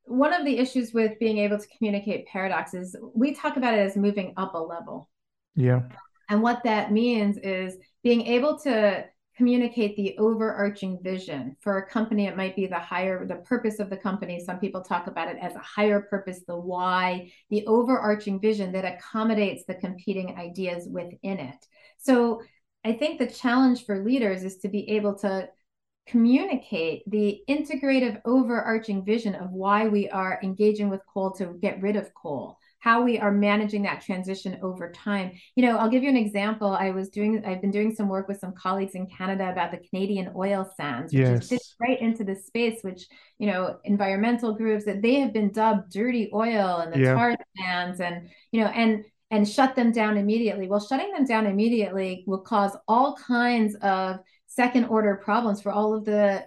[0.08, 3.80] one of the issues with being able to communicate paradox is we talk about it
[3.80, 5.10] as moving up a level.
[5.56, 5.82] Yeah.
[6.30, 9.06] And what that means is being able to
[9.38, 13.88] communicate the overarching vision for a company it might be the higher the purpose of
[13.92, 18.42] the company some people talk about it as a higher purpose the why the overarching
[18.42, 21.68] vision that accommodates the competing ideas within it
[22.00, 22.42] so
[22.84, 25.48] i think the challenge for leaders is to be able to
[26.08, 31.96] communicate the integrative overarching vision of why we are engaging with coal to get rid
[31.96, 36.10] of coal how we are managing that transition over time you know i'll give you
[36.10, 39.50] an example i was doing i've been doing some work with some colleagues in canada
[39.50, 41.52] about the canadian oil sands which yes.
[41.52, 43.08] is right into the space which
[43.40, 47.14] you know environmental groups that they have been dubbed dirty oil and the yeah.
[47.14, 51.46] tar sands and you know and and shut them down immediately well shutting them down
[51.46, 54.20] immediately will cause all kinds of
[54.58, 56.44] second order problems for all of the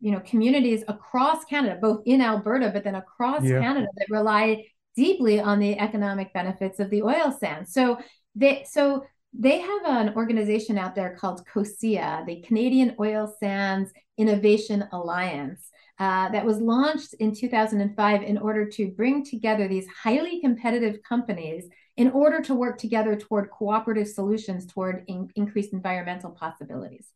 [0.00, 3.60] you know communities across Canada, both in Alberta but then across yeah.
[3.60, 4.64] Canada that rely
[4.96, 7.72] deeply on the economic benefits of the oil sands.
[7.72, 7.98] So
[8.34, 14.88] they so they have an organization out there called COSIA, the Canadian Oil Sands Innovation
[14.92, 15.68] Alliance.
[16.00, 21.68] Uh, that was launched in 2005 in order to bring together these highly competitive companies
[21.98, 27.12] in order to work together toward cooperative solutions toward in- increased environmental possibilities.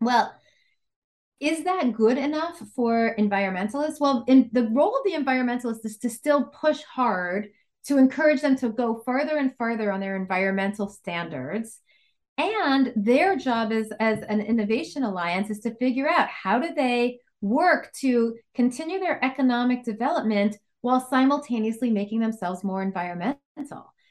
[0.00, 0.34] Well,
[1.40, 3.98] is that good enough for environmentalists?
[3.98, 7.48] Well, in the role of the environmentalists is to still push hard
[7.86, 11.80] to encourage them to go further and further on their environmental standards.
[12.36, 17.20] And their job is as an innovation alliance is to figure out how do they
[17.40, 23.38] work to continue their economic development while simultaneously making themselves more environmental.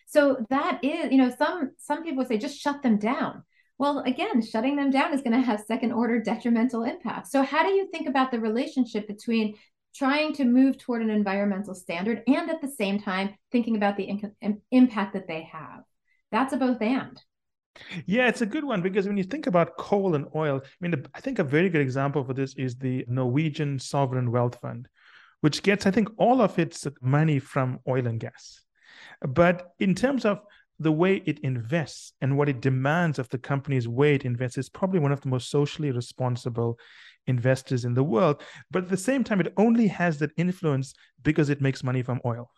[0.07, 3.43] So that is, you know, some some people say just shut them down.
[3.79, 7.31] Well, again, shutting them down is going to have second order detrimental impacts.
[7.31, 9.55] So, how do you think about the relationship between
[9.95, 14.03] trying to move toward an environmental standard and at the same time thinking about the
[14.03, 15.83] in- impact that they have?
[16.29, 17.19] That's a both and.
[18.05, 21.05] Yeah, it's a good one because when you think about coal and oil, I mean,
[21.15, 24.89] I think a very good example for this is the Norwegian Sovereign Wealth Fund,
[25.39, 28.59] which gets, I think, all of its money from oil and gas.
[29.21, 30.41] But in terms of
[30.79, 34.69] the way it invests and what it demands of the company's way it invests is
[34.69, 36.79] probably one of the most socially responsible
[37.27, 38.41] investors in the world.
[38.71, 42.21] But at the same time, it only has that influence because it makes money from
[42.25, 42.49] oil.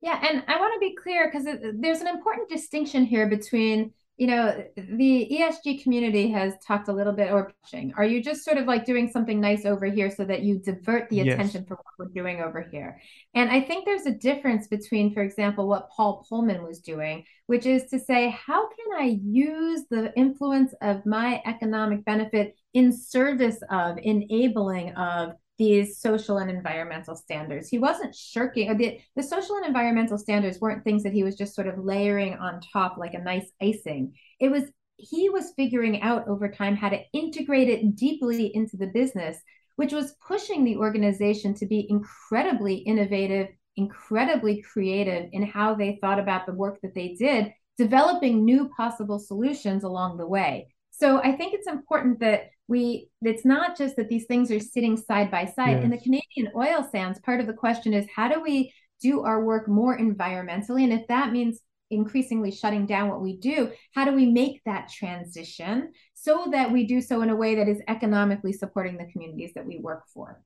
[0.00, 4.26] Yeah, and I want to be clear because there's an important distinction here between you
[4.26, 7.94] know, the ESG community has talked a little bit or pushing.
[7.96, 11.08] Are you just sort of like doing something nice over here so that you divert
[11.08, 11.34] the yes.
[11.34, 13.00] attention from what we're doing over here?
[13.34, 17.64] And I think there's a difference between, for example, what Paul Polman was doing, which
[17.64, 23.58] is to say, how can I use the influence of my economic benefit in service
[23.70, 27.68] of enabling of these social and environmental standards.
[27.68, 31.54] He wasn't shirking, the, the social and environmental standards weren't things that he was just
[31.54, 34.14] sort of layering on top like a nice icing.
[34.40, 34.64] It was,
[34.96, 39.36] he was figuring out over time how to integrate it deeply into the business,
[39.76, 46.18] which was pushing the organization to be incredibly innovative, incredibly creative in how they thought
[46.20, 50.74] about the work that they did, developing new possible solutions along the way.
[50.90, 54.96] So I think it's important that we it's not just that these things are sitting
[54.96, 55.84] side by side yes.
[55.84, 59.42] in the canadian oil sands part of the question is how do we do our
[59.42, 64.12] work more environmentally and if that means increasingly shutting down what we do how do
[64.12, 68.52] we make that transition so that we do so in a way that is economically
[68.52, 70.42] supporting the communities that we work for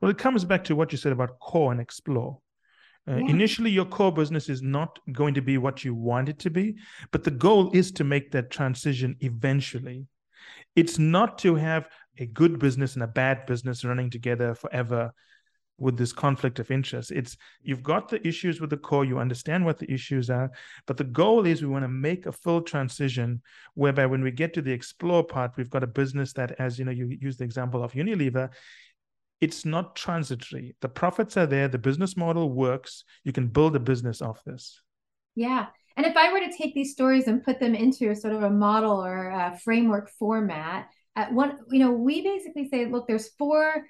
[0.00, 2.38] well it comes back to what you said about core and explore
[3.06, 3.32] uh, yeah.
[3.32, 6.74] Initially, your core business is not going to be what you want it to be,
[7.10, 10.06] but the goal is to make that transition eventually.
[10.76, 15.12] It's not to have a good business and a bad business running together forever
[15.78, 17.10] with this conflict of interest.
[17.10, 20.50] It's you've got the issues with the core, you understand what the issues are,
[20.86, 23.42] but the goal is we want to make a full transition
[23.74, 26.84] whereby when we get to the explore part, we've got a business that, as you
[26.84, 28.50] know, you use the example of Unilever,
[29.40, 30.76] it's not transitory.
[30.80, 33.04] The profits are there, the business model works.
[33.24, 34.80] You can build a business off this.
[35.34, 35.66] Yeah.
[35.96, 38.50] And if I were to take these stories and put them into sort of a
[38.50, 43.86] model or a framework format, at one, you know, we basically say, look, there's four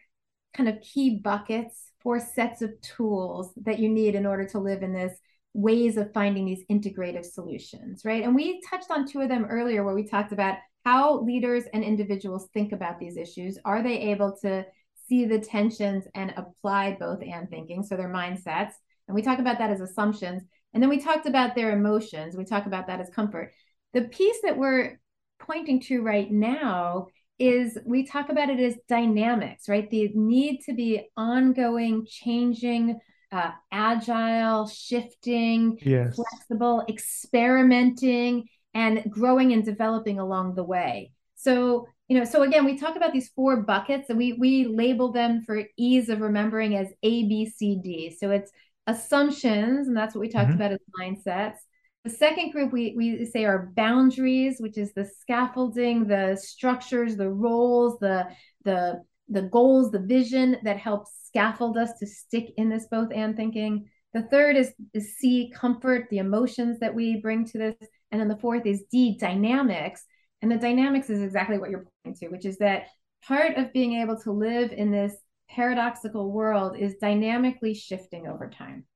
[0.54, 4.82] kind of key buckets, four sets of tools that you need in order to live
[4.82, 5.18] in this
[5.54, 8.24] ways of finding these integrative solutions, right?
[8.24, 11.82] And we touched on two of them earlier where we talked about how leaders and
[11.82, 13.58] individuals think about these issues.
[13.64, 14.66] Are they able to
[15.08, 17.82] see the tensions and apply both and thinking?
[17.82, 18.72] So their mindsets.
[19.08, 20.42] And we talk about that as assumptions.
[20.74, 22.36] And then we talked about their emotions.
[22.36, 23.52] We talk about that as comfort.
[23.92, 24.98] The piece that we're
[25.38, 27.06] pointing to right now
[27.38, 29.88] is we talk about it as dynamics, right?
[29.88, 32.98] The need to be ongoing, changing,
[33.32, 36.16] uh, agile, shifting, yes.
[36.16, 41.12] flexible, experimenting, and growing and developing along the way.
[41.34, 45.12] So, you know, so again, we talk about these four buckets and we we label
[45.12, 48.16] them for ease of remembering as A, B, C, D.
[48.18, 48.50] So it's
[48.86, 50.60] assumptions, and that's what we talked mm-hmm.
[50.60, 51.56] about as mindsets.
[52.04, 57.30] The second group we, we say are boundaries, which is the scaffolding, the structures, the
[57.30, 58.26] roles, the
[58.64, 63.36] the the goals, the vision that helps scaffold us to stick in this both and
[63.36, 63.88] thinking.
[64.12, 67.74] The third is, is C, comfort, the emotions that we bring to this.
[68.12, 70.04] And then the fourth is D, dynamics.
[70.40, 72.84] And the dynamics is exactly what you're pointing to, which is that
[73.26, 75.16] part of being able to live in this
[75.48, 78.86] paradoxical world is dynamically shifting over time.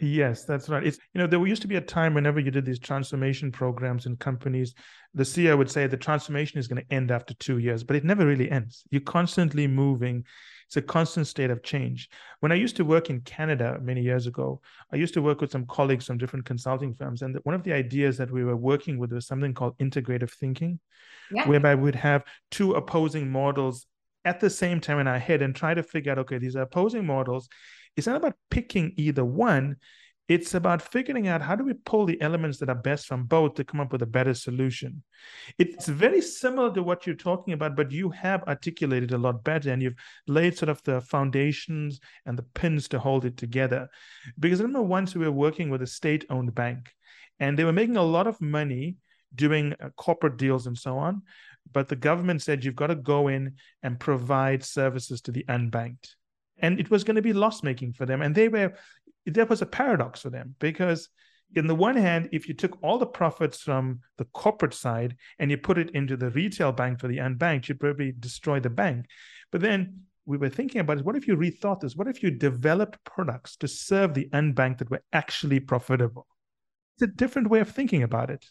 [0.00, 0.86] Yes, that's right.
[0.86, 4.06] It's you know there used to be a time whenever you did these transformation programs
[4.06, 4.74] in companies,
[5.12, 8.04] the CEO would say the transformation is going to end after two years, but it
[8.04, 8.82] never really ends.
[8.90, 10.24] You're constantly moving.
[10.66, 12.08] It's a constant state of change.
[12.38, 14.60] When I used to work in Canada many years ago,
[14.92, 17.72] I used to work with some colleagues from different consulting firms, and one of the
[17.72, 20.78] ideas that we were working with was something called integrative thinking,
[21.30, 21.46] yeah.
[21.46, 23.86] whereby we'd have two opposing models
[24.30, 26.62] at the same time in our head and try to figure out okay these are
[26.62, 27.48] opposing models.
[27.96, 29.76] It's not about picking either one.
[30.28, 33.54] It's about figuring out how do we pull the elements that are best from both
[33.54, 35.02] to come up with a better solution.
[35.58, 39.72] It's very similar to what you're talking about but you have articulated a lot better
[39.72, 43.88] and you've laid sort of the foundations and the pins to hold it together.
[44.38, 46.92] Because i remember once we were working with a state-owned bank
[47.40, 48.96] and they were making a lot of money
[49.34, 51.22] doing uh, corporate deals and so on
[51.72, 56.14] but the government said you've got to go in and provide services to the unbanked.
[56.58, 58.22] And it was going to be loss making for them.
[58.22, 58.74] And they were,
[59.26, 61.08] there was a paradox for them because,
[61.54, 65.50] in the one hand, if you took all the profits from the corporate side and
[65.50, 69.06] you put it into the retail bank for the unbanked, you'd probably destroy the bank.
[69.50, 71.96] But then we were thinking about is what if you rethought this?
[71.96, 76.26] What if you developed products to serve the unbanked that were actually profitable?
[76.96, 78.44] It's a different way of thinking about it.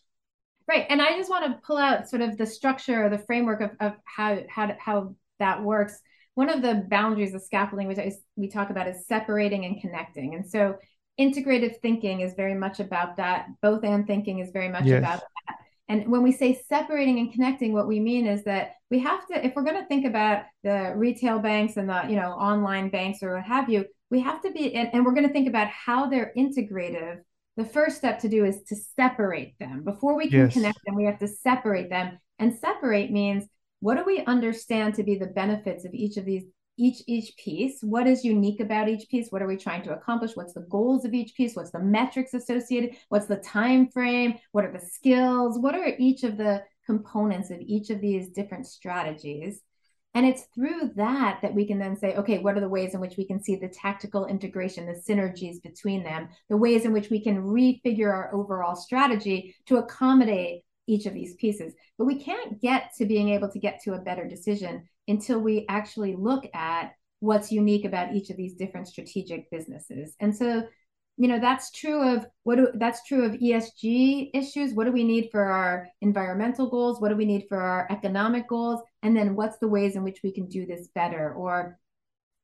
[0.69, 0.85] Right.
[0.87, 3.71] And I just want to pull out sort of the structure or the framework of,
[3.79, 5.99] of how, how, how that works.
[6.35, 10.35] One of the boundaries of scaffolding, which I, we talk about, is separating and connecting.
[10.35, 10.77] And so
[11.19, 13.47] integrative thinking is very much about that.
[13.63, 14.99] Both and thinking is very much yes.
[14.99, 15.55] about that.
[15.87, 19.43] and when we say separating and connecting, what we mean is that we have to,
[19.43, 23.23] if we're going to think about the retail banks and the, you know, online banks
[23.23, 25.67] or what have you, we have to be, and, and we're going to think about
[25.69, 27.21] how they're integrative.
[27.59, 29.83] The first step to do is to separate them.
[29.83, 30.53] Before we can yes.
[30.53, 32.17] connect them, we have to separate them.
[32.39, 33.43] And separate means
[33.81, 36.45] what do we understand to be the benefits of each of these
[36.77, 37.79] each each piece?
[37.81, 39.27] What is unique about each piece?
[39.29, 40.37] What are we trying to accomplish?
[40.37, 41.53] What's the goals of each piece?
[41.53, 42.95] What's the metrics associated?
[43.09, 44.35] What's the time frame?
[44.53, 45.59] What are the skills?
[45.59, 49.59] What are each of the components of each of these different strategies
[50.13, 52.99] and it's through that that we can then say okay what are the ways in
[52.99, 57.09] which we can see the tactical integration the synergies between them the ways in which
[57.09, 62.61] we can refigure our overall strategy to accommodate each of these pieces but we can't
[62.61, 66.93] get to being able to get to a better decision until we actually look at
[67.19, 70.15] what's unique about each of these different strategic businesses.
[70.19, 70.63] And so,
[71.19, 74.73] you know, that's true of what do, that's true of ESG issues.
[74.73, 77.01] What do we need for our environmental goals?
[77.01, 78.81] What do we need for our economic goals?
[79.03, 81.33] And then what's the ways in which we can do this better?
[81.33, 81.77] Or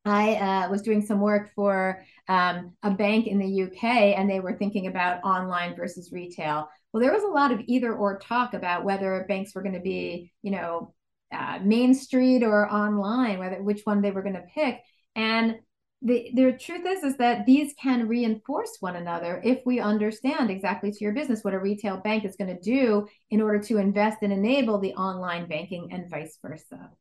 [0.03, 3.84] I uh, was doing some work for um, a bank in the UK,
[4.17, 6.69] and they were thinking about online versus retail.
[6.91, 9.80] Well, there was a lot of either or talk about whether banks were going to
[9.80, 10.93] be, you know,
[11.32, 14.82] uh, Main Street or online, whether which one they were going to pick.
[15.15, 15.55] And
[16.06, 20.91] the, the truth is is that these can reinforce one another if we understand exactly
[20.91, 24.20] to your business what a retail bank is going to do in order to invest
[24.22, 26.91] and enable the online banking and vice versa.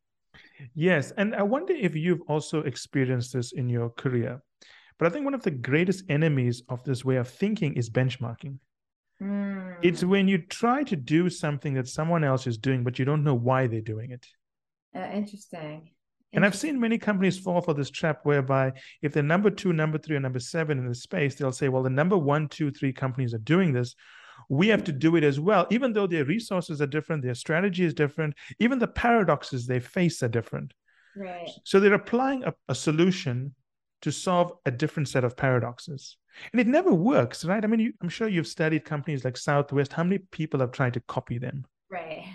[0.74, 4.40] Yes, and I wonder if you've also experienced this in your career.
[4.98, 8.58] But I think one of the greatest enemies of this way of thinking is benchmarking.
[9.20, 9.76] Mm.
[9.82, 13.24] It's when you try to do something that someone else is doing, but you don't
[13.24, 14.26] know why they're doing it.
[14.96, 15.90] Uh, interesting.
[16.34, 18.72] And I've seen many companies fall for this trap whereby
[19.02, 21.82] if they're number two, number three, or number seven in the space, they'll say, well,
[21.82, 23.94] the number one, two, three companies are doing this.
[24.48, 27.84] We have to do it as well, even though their resources are different, their strategy
[27.84, 30.74] is different, even the paradoxes they face are different.
[31.16, 31.48] Right.
[31.64, 33.54] So they're applying a, a solution
[34.02, 36.16] to solve a different set of paradoxes.
[36.52, 37.64] And it never works, right?
[37.64, 39.92] I mean, you, I'm sure you've studied companies like Southwest.
[39.92, 41.64] How many people have tried to copy them?
[41.90, 42.26] Right.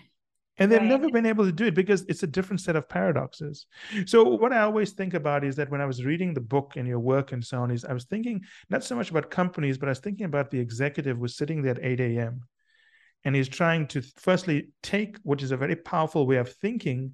[0.59, 0.89] And they've right.
[0.89, 3.65] never been able to do it because it's a different set of paradoxes.
[4.05, 6.87] So, what I always think about is that when I was reading the book and
[6.87, 9.87] your work and so on, is I was thinking not so much about companies, but
[9.87, 12.41] I was thinking about the executive who's sitting there at 8 a.m.
[13.23, 17.13] and he's trying to firstly take, which is a very powerful way of thinking,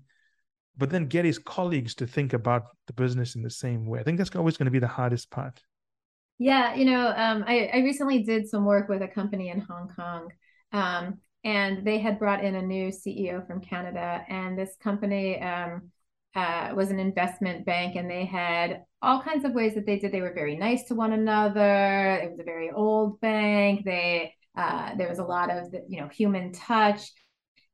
[0.78, 4.00] but then get his colleagues to think about the business in the same way.
[4.00, 5.62] I think that's always going to be the hardest part.
[6.38, 9.89] Yeah, you know, um, I, I recently did some work with a company in Hong
[9.96, 10.32] Kong,
[10.74, 15.91] um, and they had brought in a new CEO from Canada, and this company um,
[16.34, 20.12] uh, was an investment bank, and they had all kinds of ways that they did.
[20.12, 22.20] They were very nice to one another.
[22.24, 23.86] It was a very old bank.
[23.86, 27.12] They uh, there was a lot of you know human touch,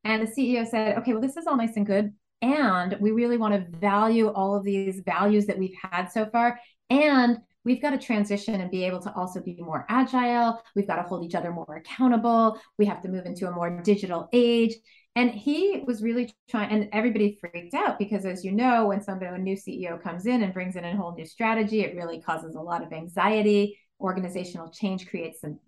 [0.03, 2.11] and the CEO said, "Okay, well, this is all nice and good."
[2.41, 6.59] And we really want to value all of these values that we've had so far.
[6.89, 10.61] And we've got to transition and be able to also be more agile.
[10.75, 12.59] We've got to hold each other more accountable.
[12.77, 14.75] We have to move into a more digital age.
[15.15, 19.35] And he was really trying, and everybody freaked out because, as you know, when somebody,
[19.35, 22.55] a new CEO comes in and brings in a whole new strategy, it really causes
[22.55, 23.77] a lot of anxiety.
[23.99, 25.59] Organizational change creates some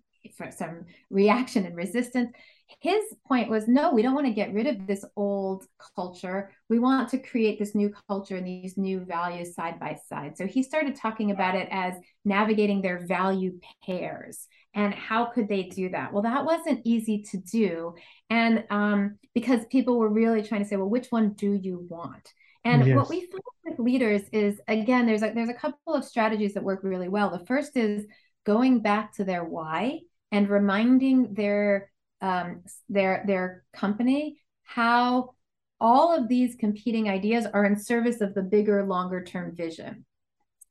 [0.56, 2.32] some reaction and resistance
[2.80, 6.50] his point was no we don't want to get rid of this old culture.
[6.68, 10.36] We want to create this new culture and these new values side by side.
[10.36, 11.94] So he started talking about it as
[12.24, 16.12] navigating their value pairs and how could they do that?
[16.12, 17.94] Well that wasn't easy to do.
[18.30, 22.32] And um, because people were really trying to say well which one do you want?
[22.64, 22.96] And yes.
[22.96, 26.64] what we found with leaders is again there's a there's a couple of strategies that
[26.64, 27.30] work really well.
[27.30, 28.06] The first is
[28.44, 30.00] going back to their why
[30.32, 31.90] and reminding their
[32.20, 35.34] um, their their company how
[35.80, 40.04] all of these competing ideas are in service of the bigger longer term vision.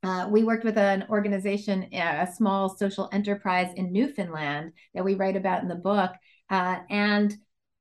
[0.02, 5.36] Uh, we worked with an organization a small social enterprise in newfoundland that we write
[5.36, 6.12] about in the book
[6.50, 7.34] uh, and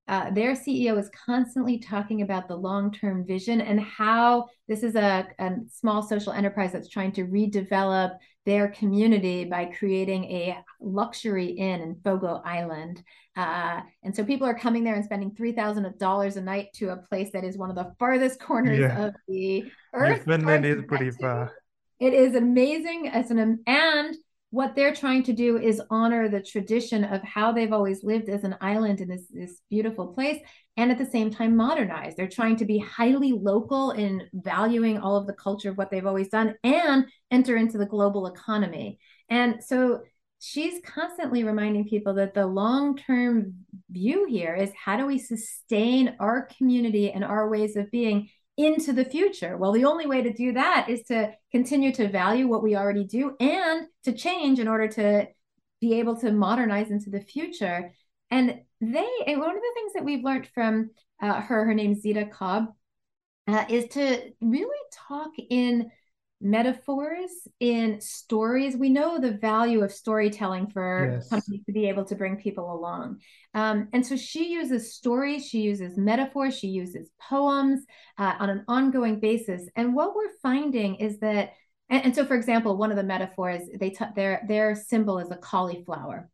[0.08, 4.96] uh, their CEO is constantly talking about the long term vision and how this is
[4.96, 11.48] a, a, small social enterprise that's trying to redevelop their community by creating a luxury
[11.48, 13.04] inn in Fogo Island.
[13.36, 17.32] Uh, and so people are coming there and spending $3,000 a night to a place
[17.34, 19.06] that is one of the farthest corners yeah.
[19.06, 20.24] of the earth.
[20.26, 21.52] Finland is pretty far.
[22.00, 23.08] It is amazing.
[23.08, 24.16] As an, and
[24.54, 28.44] what they're trying to do is honor the tradition of how they've always lived as
[28.44, 30.40] an island in this, this beautiful place
[30.78, 32.16] and at the same time modernize.
[32.16, 36.06] They're trying to be highly local in valuing all of the culture of what they've
[36.06, 39.00] always done and enter into the global economy.
[39.28, 40.04] And so
[40.40, 43.56] she's constantly reminding people that the long term
[43.90, 48.94] view here is how do we sustain our community and our ways of being into
[48.94, 49.58] the future?
[49.58, 53.04] Well, the only way to do that is to continue to value what we already
[53.04, 55.28] do and to change in order to
[55.82, 57.92] be able to modernize into the future.
[58.32, 60.92] And they, and one of the things that we've learned from
[61.22, 62.68] uh, her, her name's Zita Cobb,
[63.48, 64.78] uh, is to really
[65.08, 65.92] talk in
[66.44, 68.76] metaphors in stories.
[68.76, 71.30] We know the value of storytelling for yes.
[71.30, 73.22] companies to be able to bring people along.
[73.54, 77.86] Um, and so she uses stories she uses metaphors she uses poems
[78.18, 79.64] uh, on an ongoing basis.
[79.76, 81.54] And what we're finding is that
[81.90, 85.32] and, and so for example one of the metaphors they t- their their symbol is
[85.32, 86.30] a cauliflower.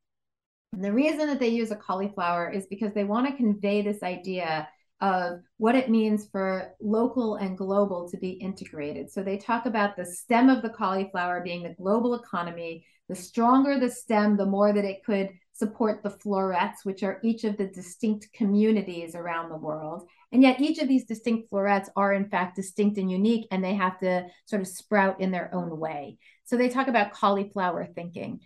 [0.74, 4.04] And the reason that they use a cauliflower is because they want to convey this
[4.04, 4.68] idea
[5.02, 9.10] of what it means for local and global to be integrated.
[9.12, 12.86] So they talk about the stem of the cauliflower being the global economy.
[13.08, 17.44] The stronger the stem, the more that it could support the florets, which are each
[17.44, 20.08] of the distinct communities around the world.
[20.32, 23.74] And yet, each of these distinct florets are, in fact, distinct and unique, and they
[23.74, 26.18] have to sort of sprout in their own way.
[26.46, 28.42] So they talk about cauliflower thinking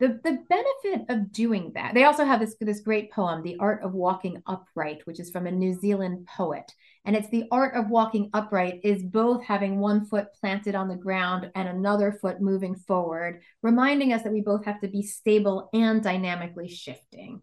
[0.00, 3.82] the, the benefit of doing that they also have this this great poem the art
[3.82, 6.70] of walking upright which is from a new zealand poet.
[7.04, 10.96] And it's the art of walking upright is both having one foot planted on the
[10.96, 15.70] ground and another foot moving forward reminding us that we both have to be stable
[15.72, 17.40] and dynamically shifting.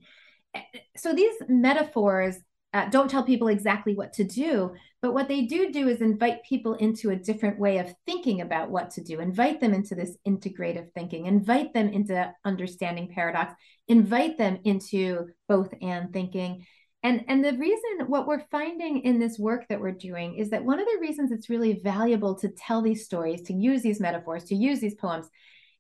[0.98, 2.38] So these metaphors
[2.76, 4.72] uh, don't tell people exactly what to do
[5.06, 8.72] but what they do do is invite people into a different way of thinking about
[8.72, 9.20] what to do.
[9.20, 11.28] Invite them into this integrative thinking.
[11.28, 13.54] Invite them into understanding paradox.
[13.88, 16.66] Invite them into both and thinking.
[17.04, 20.66] And and the reason what we're finding in this work that we're doing is that
[20.66, 24.46] one of the reasons it's really valuable to tell these stories to use these metaphors
[24.46, 25.30] to use these poems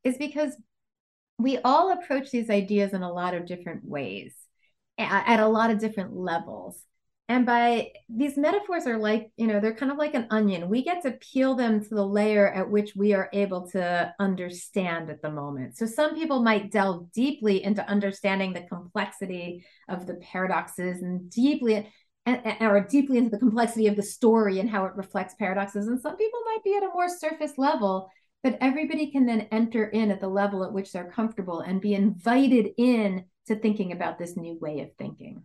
[0.03, 0.55] is because
[1.39, 4.35] we all approach these ideas in a lot of different ways
[4.97, 6.81] at a lot of different levels.
[7.27, 10.69] And by these metaphors are like, you know, they're kind of like an onion.
[10.69, 15.09] We get to peel them to the layer at which we are able to understand
[15.09, 15.75] at the moment.
[15.75, 21.91] So some people might delve deeply into understanding the complexity of the paradoxes and deeply
[22.27, 25.87] or deeply into the complexity of the story and how it reflects paradoxes.
[25.87, 28.11] And some people might be at a more surface level,
[28.43, 31.95] but everybody can then enter in at the level at which they're comfortable and be
[31.95, 35.43] invited in to thinking about this new way of thinking.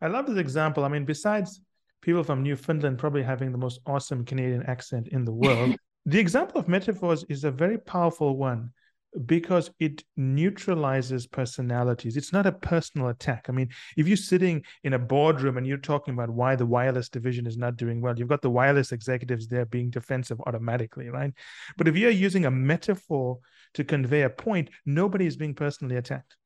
[0.00, 0.84] I love this example.
[0.84, 1.60] I mean, besides
[2.02, 6.60] people from Newfoundland probably having the most awesome Canadian accent in the world, the example
[6.60, 8.72] of metaphors is a very powerful one
[9.24, 12.16] because it neutralizes personalities.
[12.16, 13.46] It's not a personal attack.
[13.48, 17.08] I mean, if you're sitting in a boardroom and you're talking about why the wireless
[17.08, 21.32] division is not doing well, you've got the wireless executives there being defensive automatically, right?
[21.78, 23.38] But if you're using a metaphor
[23.74, 26.36] to convey a point, nobody is being personally attacked.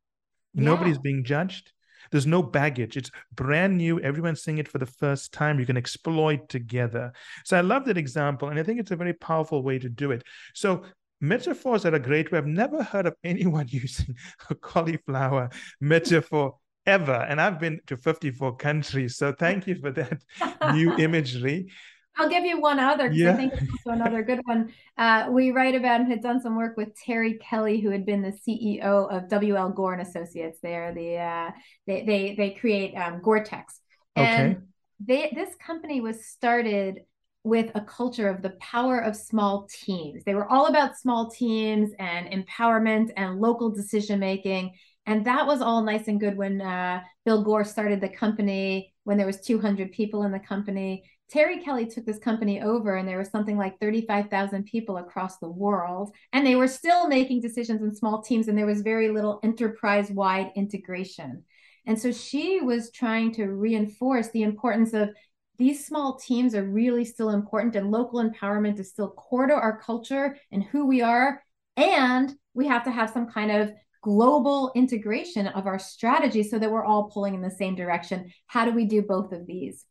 [0.54, 0.64] Yeah.
[0.64, 1.72] Nobody's being judged.
[2.10, 2.96] There's no baggage.
[2.96, 4.00] It's brand new.
[4.00, 5.60] Everyone's seeing it for the first time.
[5.60, 7.12] You can exploit together.
[7.44, 8.48] So I love that example.
[8.48, 10.24] And I think it's a very powerful way to do it.
[10.54, 10.82] So
[11.20, 12.38] metaphors are a great way.
[12.38, 14.16] I've never heard of anyone using
[14.48, 17.12] a cauliflower metaphor ever.
[17.28, 19.16] And I've been to 54 countries.
[19.16, 20.22] So thank you for that
[20.74, 21.70] new imagery.
[22.16, 23.32] I'll give you one other because yeah.
[23.32, 24.72] I think it's also another good one.
[24.98, 28.20] Uh, we write about and had done some work with Terri Kelly, who had been
[28.20, 30.58] the CEO of WL Gore and Associates.
[30.62, 31.50] They're the uh,
[31.86, 33.80] they they they create um, Gore-Tex,
[34.16, 34.64] and okay.
[35.00, 37.00] they this company was started
[37.42, 40.22] with a culture of the power of small teams.
[40.24, 44.74] They were all about small teams and empowerment and local decision making.
[45.06, 49.16] And that was all nice and good when uh, Bill Gore started the company when
[49.16, 53.18] there was 200 people in the company Terri Kelly took this company over, and there
[53.18, 57.94] was something like 35,000 people across the world, and they were still making decisions in
[57.94, 61.44] small teams, and there was very little enterprise wide integration.
[61.86, 65.10] And so she was trying to reinforce the importance of
[65.58, 69.78] these small teams are really still important, and local empowerment is still core to our
[69.78, 71.44] culture and who we are.
[71.76, 73.72] And we have to have some kind of
[74.02, 78.32] global integration of our strategy so that we're all pulling in the same direction.
[78.46, 79.84] How do we do both of these?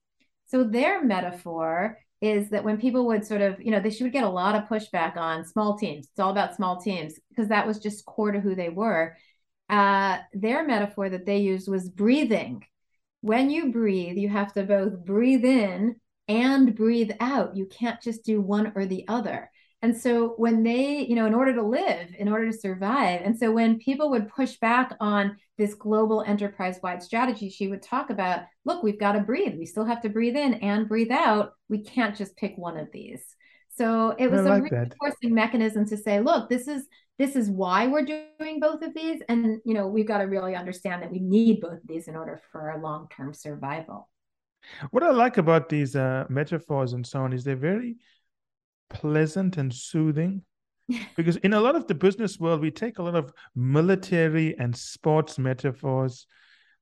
[0.50, 4.24] So their metaphor is that when people would sort of, you know, they should get
[4.24, 6.08] a lot of pushback on small teams.
[6.12, 9.16] It's all about small teams because that was just core to who they were.
[9.70, 12.64] Uh, their metaphor that they used was breathing.
[13.22, 15.95] When you breathe, you have to both breathe in
[16.28, 17.56] and breathe out.
[17.56, 19.50] You can't just do one or the other.
[19.82, 23.38] And so when they, you know, in order to live, in order to survive, and
[23.38, 28.09] so when people would push back on this global enterprise wide strategy, she would talk
[28.09, 29.57] about, look, we've got to breathe.
[29.57, 31.53] We still have to breathe in and breathe out.
[31.69, 33.23] We can't just pick one of these.
[33.69, 36.86] So it was like a reinforcing mechanism to say, look, this is
[37.17, 40.55] this is why we're doing both of these, and you know we've got to really
[40.55, 44.09] understand that we need both of these in order for our long term survival.
[44.91, 47.97] What I like about these uh, metaphors and so on is they're very
[48.89, 50.43] pleasant and soothing.
[51.15, 54.75] because in a lot of the business world, we take a lot of military and
[54.75, 56.25] sports metaphors,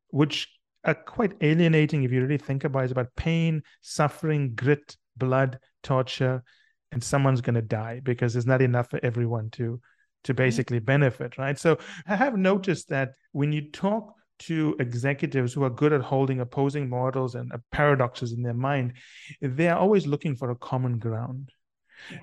[0.10, 0.48] which
[0.86, 2.84] are quite alienating if you really think about it.
[2.84, 6.44] It's about pain, suffering, grit, blood, torture,
[6.92, 9.80] and someone's going to die because there's not enough for everyone to
[10.24, 11.58] to basically benefit, right?
[11.58, 16.42] So I have noticed that when you talk to executives who are good at holding
[16.42, 18.94] opposing models and uh, paradoxes in their mind,
[19.42, 21.52] they are always looking for a common ground.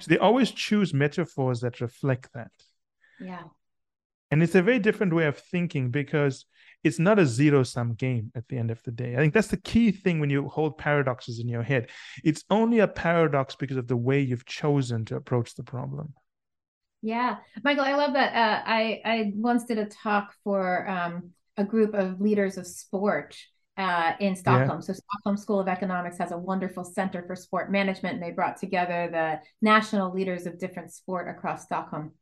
[0.00, 2.52] So they always choose metaphors that reflect that.
[3.20, 3.42] Yeah.
[4.30, 6.46] And it's a very different way of thinking because
[6.82, 9.14] it's not a zero sum game at the end of the day.
[9.14, 11.88] I think that's the key thing when you hold paradoxes in your head.
[12.22, 16.14] It's only a paradox because of the way you've chosen to approach the problem.
[17.00, 18.34] Yeah, Michael, I love that.
[18.34, 23.36] Uh, I I once did a talk for um, a group of leaders of sport
[23.76, 24.78] uh, in Stockholm.
[24.78, 24.86] Yeah.
[24.86, 28.56] So Stockholm School of Economics has a wonderful center for sport management, and they brought
[28.56, 32.12] together the national leaders of different sport across Stockholm,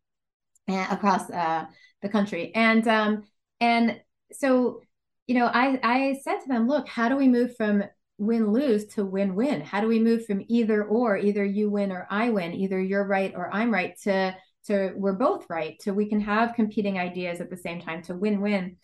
[0.69, 1.67] and uh, across uh,
[2.01, 2.53] the country.
[2.55, 3.25] And um,
[3.61, 4.01] and
[4.33, 4.81] so,
[5.27, 7.85] you know, I I said to them, look, how do we move from
[8.19, 9.61] win lose to win win?
[9.61, 13.07] How do we move from either or, either you win or I win, either you're
[13.07, 14.35] right or I'm right, to
[14.67, 18.15] to we're both right, to we can have competing ideas at the same time to
[18.15, 18.77] win win.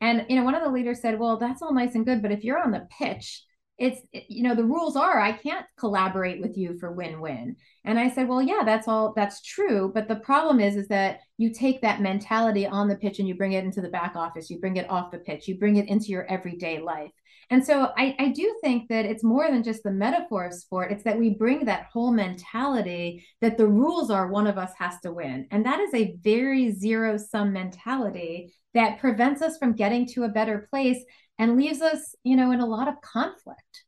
[0.00, 2.32] And you know, one of the leaders said, "Well, that's all nice and good, but
[2.32, 3.42] if you're on the pitch,
[3.78, 8.10] it's you know the rules are I can't collaborate with you for win-win." And I
[8.10, 11.82] said, "Well, yeah, that's all that's true, but the problem is is that you take
[11.82, 14.76] that mentality on the pitch and you bring it into the back office, you bring
[14.76, 17.12] it off the pitch, you bring it into your everyday life.
[17.48, 20.90] And so I, I do think that it's more than just the metaphor of sport.
[20.90, 24.98] It's that we bring that whole mentality that the rules are one of us has
[25.00, 25.46] to win.
[25.52, 30.28] And that is a very zero sum mentality that prevents us from getting to a
[30.28, 31.02] better place
[31.38, 33.84] and leaves us, you know, in a lot of conflict.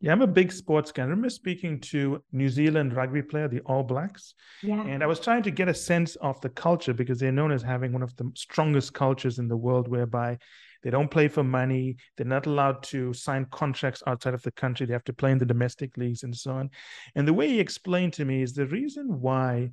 [0.00, 1.02] Yeah, I'm a big sports guy.
[1.02, 4.34] I remember speaking to New Zealand rugby player, the All Blacks.
[4.60, 4.82] Yeah.
[4.84, 7.62] And I was trying to get a sense of the culture because they're known as
[7.62, 10.38] having one of the strongest cultures in the world, whereby
[10.82, 11.96] they don't play for money.
[12.16, 14.86] They're not allowed to sign contracts outside of the country.
[14.86, 16.70] They have to play in the domestic leagues and so on.
[17.14, 19.70] And the way he explained to me is the reason why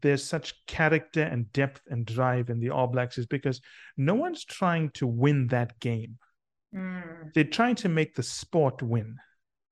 [0.00, 3.60] there's such character and depth and drive in the All Blacks is because
[3.96, 6.18] no one's trying to win that game.
[6.74, 7.32] Mm.
[7.34, 9.16] They're trying to make the sport win.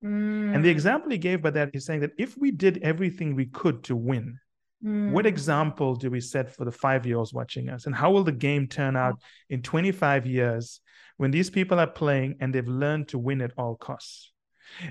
[0.04, 0.54] Mm.
[0.54, 3.46] And the example he gave by that is saying that if we did everything we
[3.46, 4.38] could to win,
[4.84, 5.10] mm.
[5.10, 7.86] what example do we set for the five year olds watching us?
[7.86, 9.20] And how will the game turn out
[9.50, 10.80] in 25 years
[11.16, 14.32] when these people are playing and they've learned to win at all costs?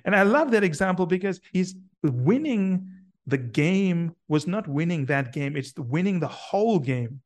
[0.03, 2.89] And I love that example because he's winning
[3.27, 7.21] the game was not winning that game, it's winning the whole game.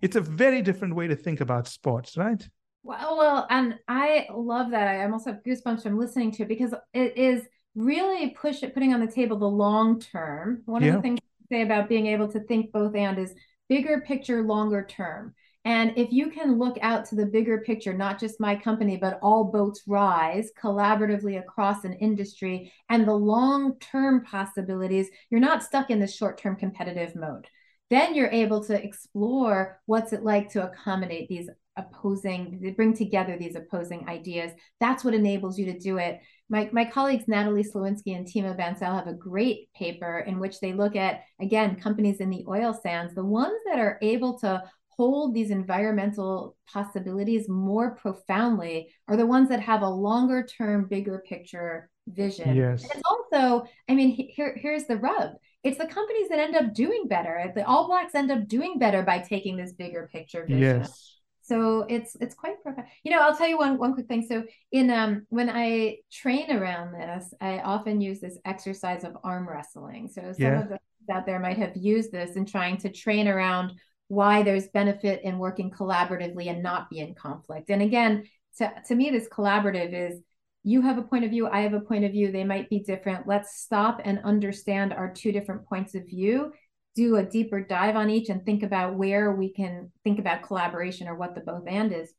[0.00, 2.46] It's a very different way to think about sports, right?
[2.82, 4.88] Well, well, and I love that.
[4.88, 7.42] I almost have goosebumps from listening to it because it is
[7.74, 10.62] really push it, putting on the table the long term.
[10.64, 10.90] One yeah.
[10.90, 13.34] of the things I say about being able to think both and is
[13.68, 15.34] bigger picture, longer term.
[15.64, 19.18] And if you can look out to the bigger picture, not just my company, but
[19.20, 25.90] all boats rise collaboratively across an industry and the long term possibilities, you're not stuck
[25.90, 27.46] in the short term competitive mode.
[27.90, 33.38] Then you're able to explore what's it like to accommodate these opposing, to bring together
[33.38, 34.52] these opposing ideas.
[34.80, 36.20] That's what enables you to do it.
[36.50, 40.72] My, my colleagues Natalie Slawinski and Tima Bansal have a great paper in which they
[40.72, 45.32] look at, again, companies in the oil sands, the ones that are able to hold
[45.32, 51.88] these environmental possibilities more profoundly are the ones that have a longer term, bigger picture
[52.08, 52.56] vision.
[52.56, 52.82] Yes.
[52.82, 55.34] And it's also, I mean, here, here's the rub.
[55.62, 57.52] It's the companies that end up doing better.
[57.54, 60.62] The All Blacks end up doing better by taking this bigger picture vision.
[60.62, 61.17] Yes.
[61.48, 62.88] So it's it's quite profound.
[63.04, 64.26] You know, I'll tell you one one quick thing.
[64.28, 69.48] So in um when I train around this, I often use this exercise of arm
[69.48, 70.08] wrestling.
[70.08, 70.62] So some yeah.
[70.62, 70.78] of the
[71.10, 73.72] out there might have used this in trying to train around
[74.08, 77.70] why there's benefit in working collaboratively and not be in conflict.
[77.70, 78.24] And again,
[78.58, 80.20] to, to me, this collaborative is
[80.64, 82.80] you have a point of view, I have a point of view, they might be
[82.80, 83.26] different.
[83.26, 86.52] Let's stop and understand our two different points of view,
[86.98, 91.06] do a deeper dive on each, and think about where we can think about collaboration
[91.06, 92.12] or what the both and is.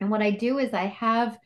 [0.00, 1.36] And what I do is I have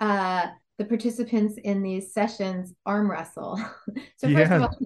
[0.00, 0.48] uh,
[0.78, 3.58] the participants in these sessions arm wrestle.
[4.16, 4.56] so first yeah.
[4.56, 4.78] of all,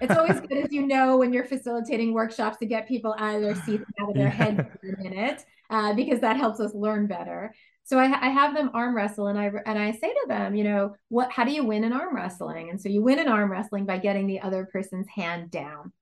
[0.00, 3.42] it's always good, as you know, when you're facilitating workshops to get people out of
[3.42, 4.30] their seats, out of their yeah.
[4.30, 7.52] heads for a minute, uh, because that helps us learn better.
[7.82, 10.62] So I, I have them arm wrestle, and I and I say to them, you
[10.62, 11.32] know, what?
[11.32, 12.70] How do you win in arm wrestling?
[12.70, 15.92] And so you win in arm wrestling by getting the other person's hand down.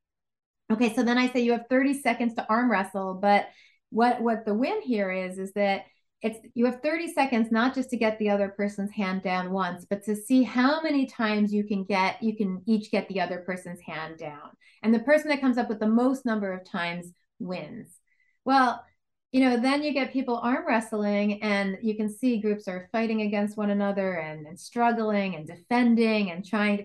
[0.70, 3.48] Okay, so then I say you have 30 seconds to arm wrestle, but
[3.90, 5.84] what what the win here is is that
[6.22, 9.84] it's you have 30 seconds not just to get the other person's hand down once
[9.88, 13.38] but to see how many times you can get you can each get the other
[13.38, 14.50] person's hand down.
[14.82, 18.00] And the person that comes up with the most number of times wins.
[18.44, 18.84] Well
[19.32, 23.22] you know then you get people arm wrestling and you can see groups are fighting
[23.22, 26.84] against one another and, and struggling and defending and trying to,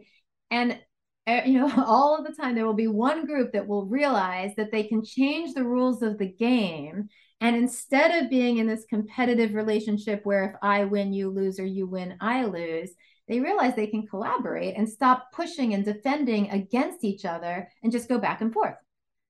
[0.51, 0.79] and
[1.27, 4.51] Eh, you know all of the time there will be one group that will realize
[4.57, 7.09] that they can change the rules of the game
[7.41, 11.65] and instead of being in this competitive relationship where if I win, you lose, or
[11.65, 12.91] you win, I lose,
[13.27, 18.07] they realize they can collaborate and stop pushing and defending against each other and just
[18.07, 18.75] go back and forth.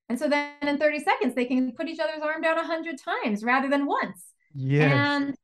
[0.09, 3.45] And so then in 30 seconds, they can put each other's arm down 100 times
[3.45, 4.33] rather than once.
[4.53, 4.91] Yes.
[4.91, 5.35] And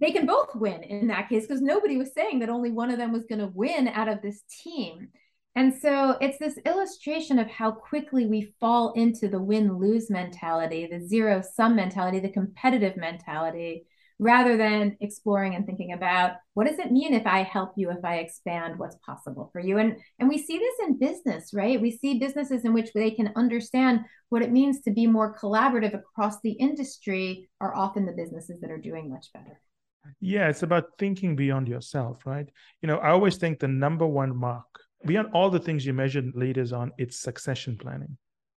[0.00, 2.98] they can both win in that case because nobody was saying that only one of
[2.98, 5.10] them was going to win out of this team.
[5.56, 10.86] And so it's this illustration of how quickly we fall into the win lose mentality,
[10.86, 13.86] the zero sum mentality, the competitive mentality,
[14.18, 18.04] rather than exploring and thinking about what does it mean if I help you, if
[18.04, 19.78] I expand what's possible for you.
[19.78, 21.80] And, and we see this in business, right?
[21.80, 25.94] We see businesses in which they can understand what it means to be more collaborative
[25.94, 29.60] across the industry are often the businesses that are doing much better.
[30.20, 32.48] Yeah, it's about thinking beyond yourself, right?
[32.82, 34.66] You know, I always think the number one mark
[35.04, 38.16] beyond all the things you measure leaders on, it's succession planning.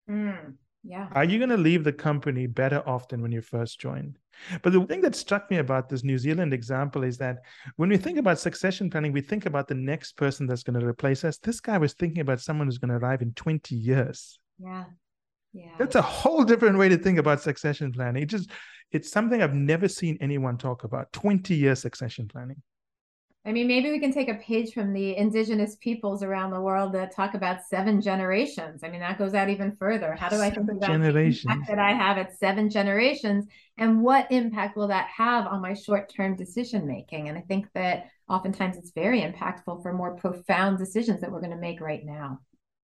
[0.09, 1.09] Mm, yeah.
[1.13, 4.19] Are you going to leave the company better off than when you first joined?
[4.63, 7.39] But the thing that struck me about this New Zealand example is that
[7.77, 10.87] when we think about succession planning, we think about the next person that's going to
[10.87, 11.39] replace us.
[11.39, 14.39] This guy was thinking about someone who's going to arrive in 20 years.
[14.59, 14.85] Yeah.
[15.53, 15.75] Yeah.
[15.79, 18.23] That's a whole different way to think about succession planning.
[18.23, 18.51] It just
[18.93, 21.13] it's something I've never seen anyone talk about.
[21.13, 22.63] 20 year succession planning.
[23.49, 26.93] I mean, maybe we can take a page from the indigenous peoples around the world
[26.93, 28.85] that talk about seven generations.
[28.85, 30.15] I mean, that goes out even further.
[30.15, 31.45] How do seven I think about generations.
[31.45, 33.47] the impact that I have at seven generations,
[33.79, 37.31] and what impact will that have on my short-term decision making?
[37.31, 41.53] And I think that oftentimes it's very impactful for more profound decisions that we're going
[41.53, 42.41] to make right now.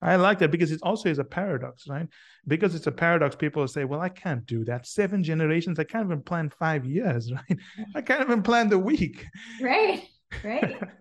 [0.01, 2.07] I like that because it also is a paradox, right?
[2.47, 4.87] Because it's a paradox, people say, well, I can't do that.
[4.87, 7.59] Seven generations, I can't even plan five years, right?
[7.93, 9.23] I can't even plan the week.
[9.61, 10.03] Right.
[10.43, 10.77] Right.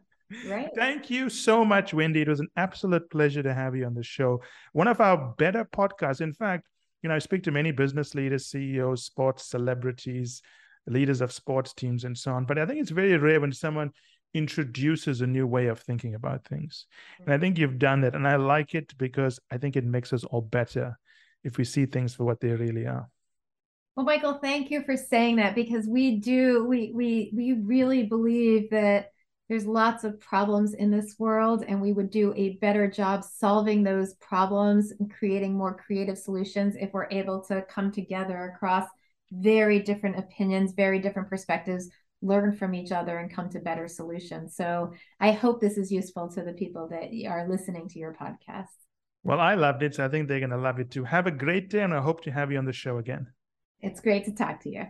[0.49, 0.71] Right.
[0.75, 2.21] Thank you so much, Wendy.
[2.21, 4.43] It was an absolute pleasure to have you on the show.
[4.73, 6.21] One of our better podcasts.
[6.21, 6.67] In fact,
[7.03, 10.43] you know, I speak to many business leaders, CEOs, sports celebrities,
[10.89, 12.45] leaders of sports teams, and so on.
[12.45, 13.93] But I think it's very rare when someone
[14.35, 16.87] introduces a new way of thinking about things.
[17.21, 17.43] And I mm-hmm.
[17.43, 18.15] think you've done that.
[18.15, 20.99] And I like it because I think it makes us all better
[21.45, 23.09] if we see things for what they really are.
[23.95, 28.71] Well, Michael, thank you for saying that because we do, we we we really believe
[28.71, 29.13] that
[29.49, 33.83] there's lots of problems in this world and we would do a better job solving
[33.83, 38.89] those problems and creating more creative solutions if we're able to come together across
[39.33, 41.89] very different opinions very different perspectives
[42.23, 44.57] learn from each other and come to better solutions.
[44.57, 48.67] So i hope this is useful to the people that are listening to your podcast.
[49.23, 51.05] Well i loved it so i think they're going to love it too.
[51.05, 53.29] Have a great day and i hope to have you on the show again.
[53.81, 54.87] It's great to talk to you.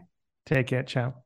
[0.46, 1.25] Take care ciao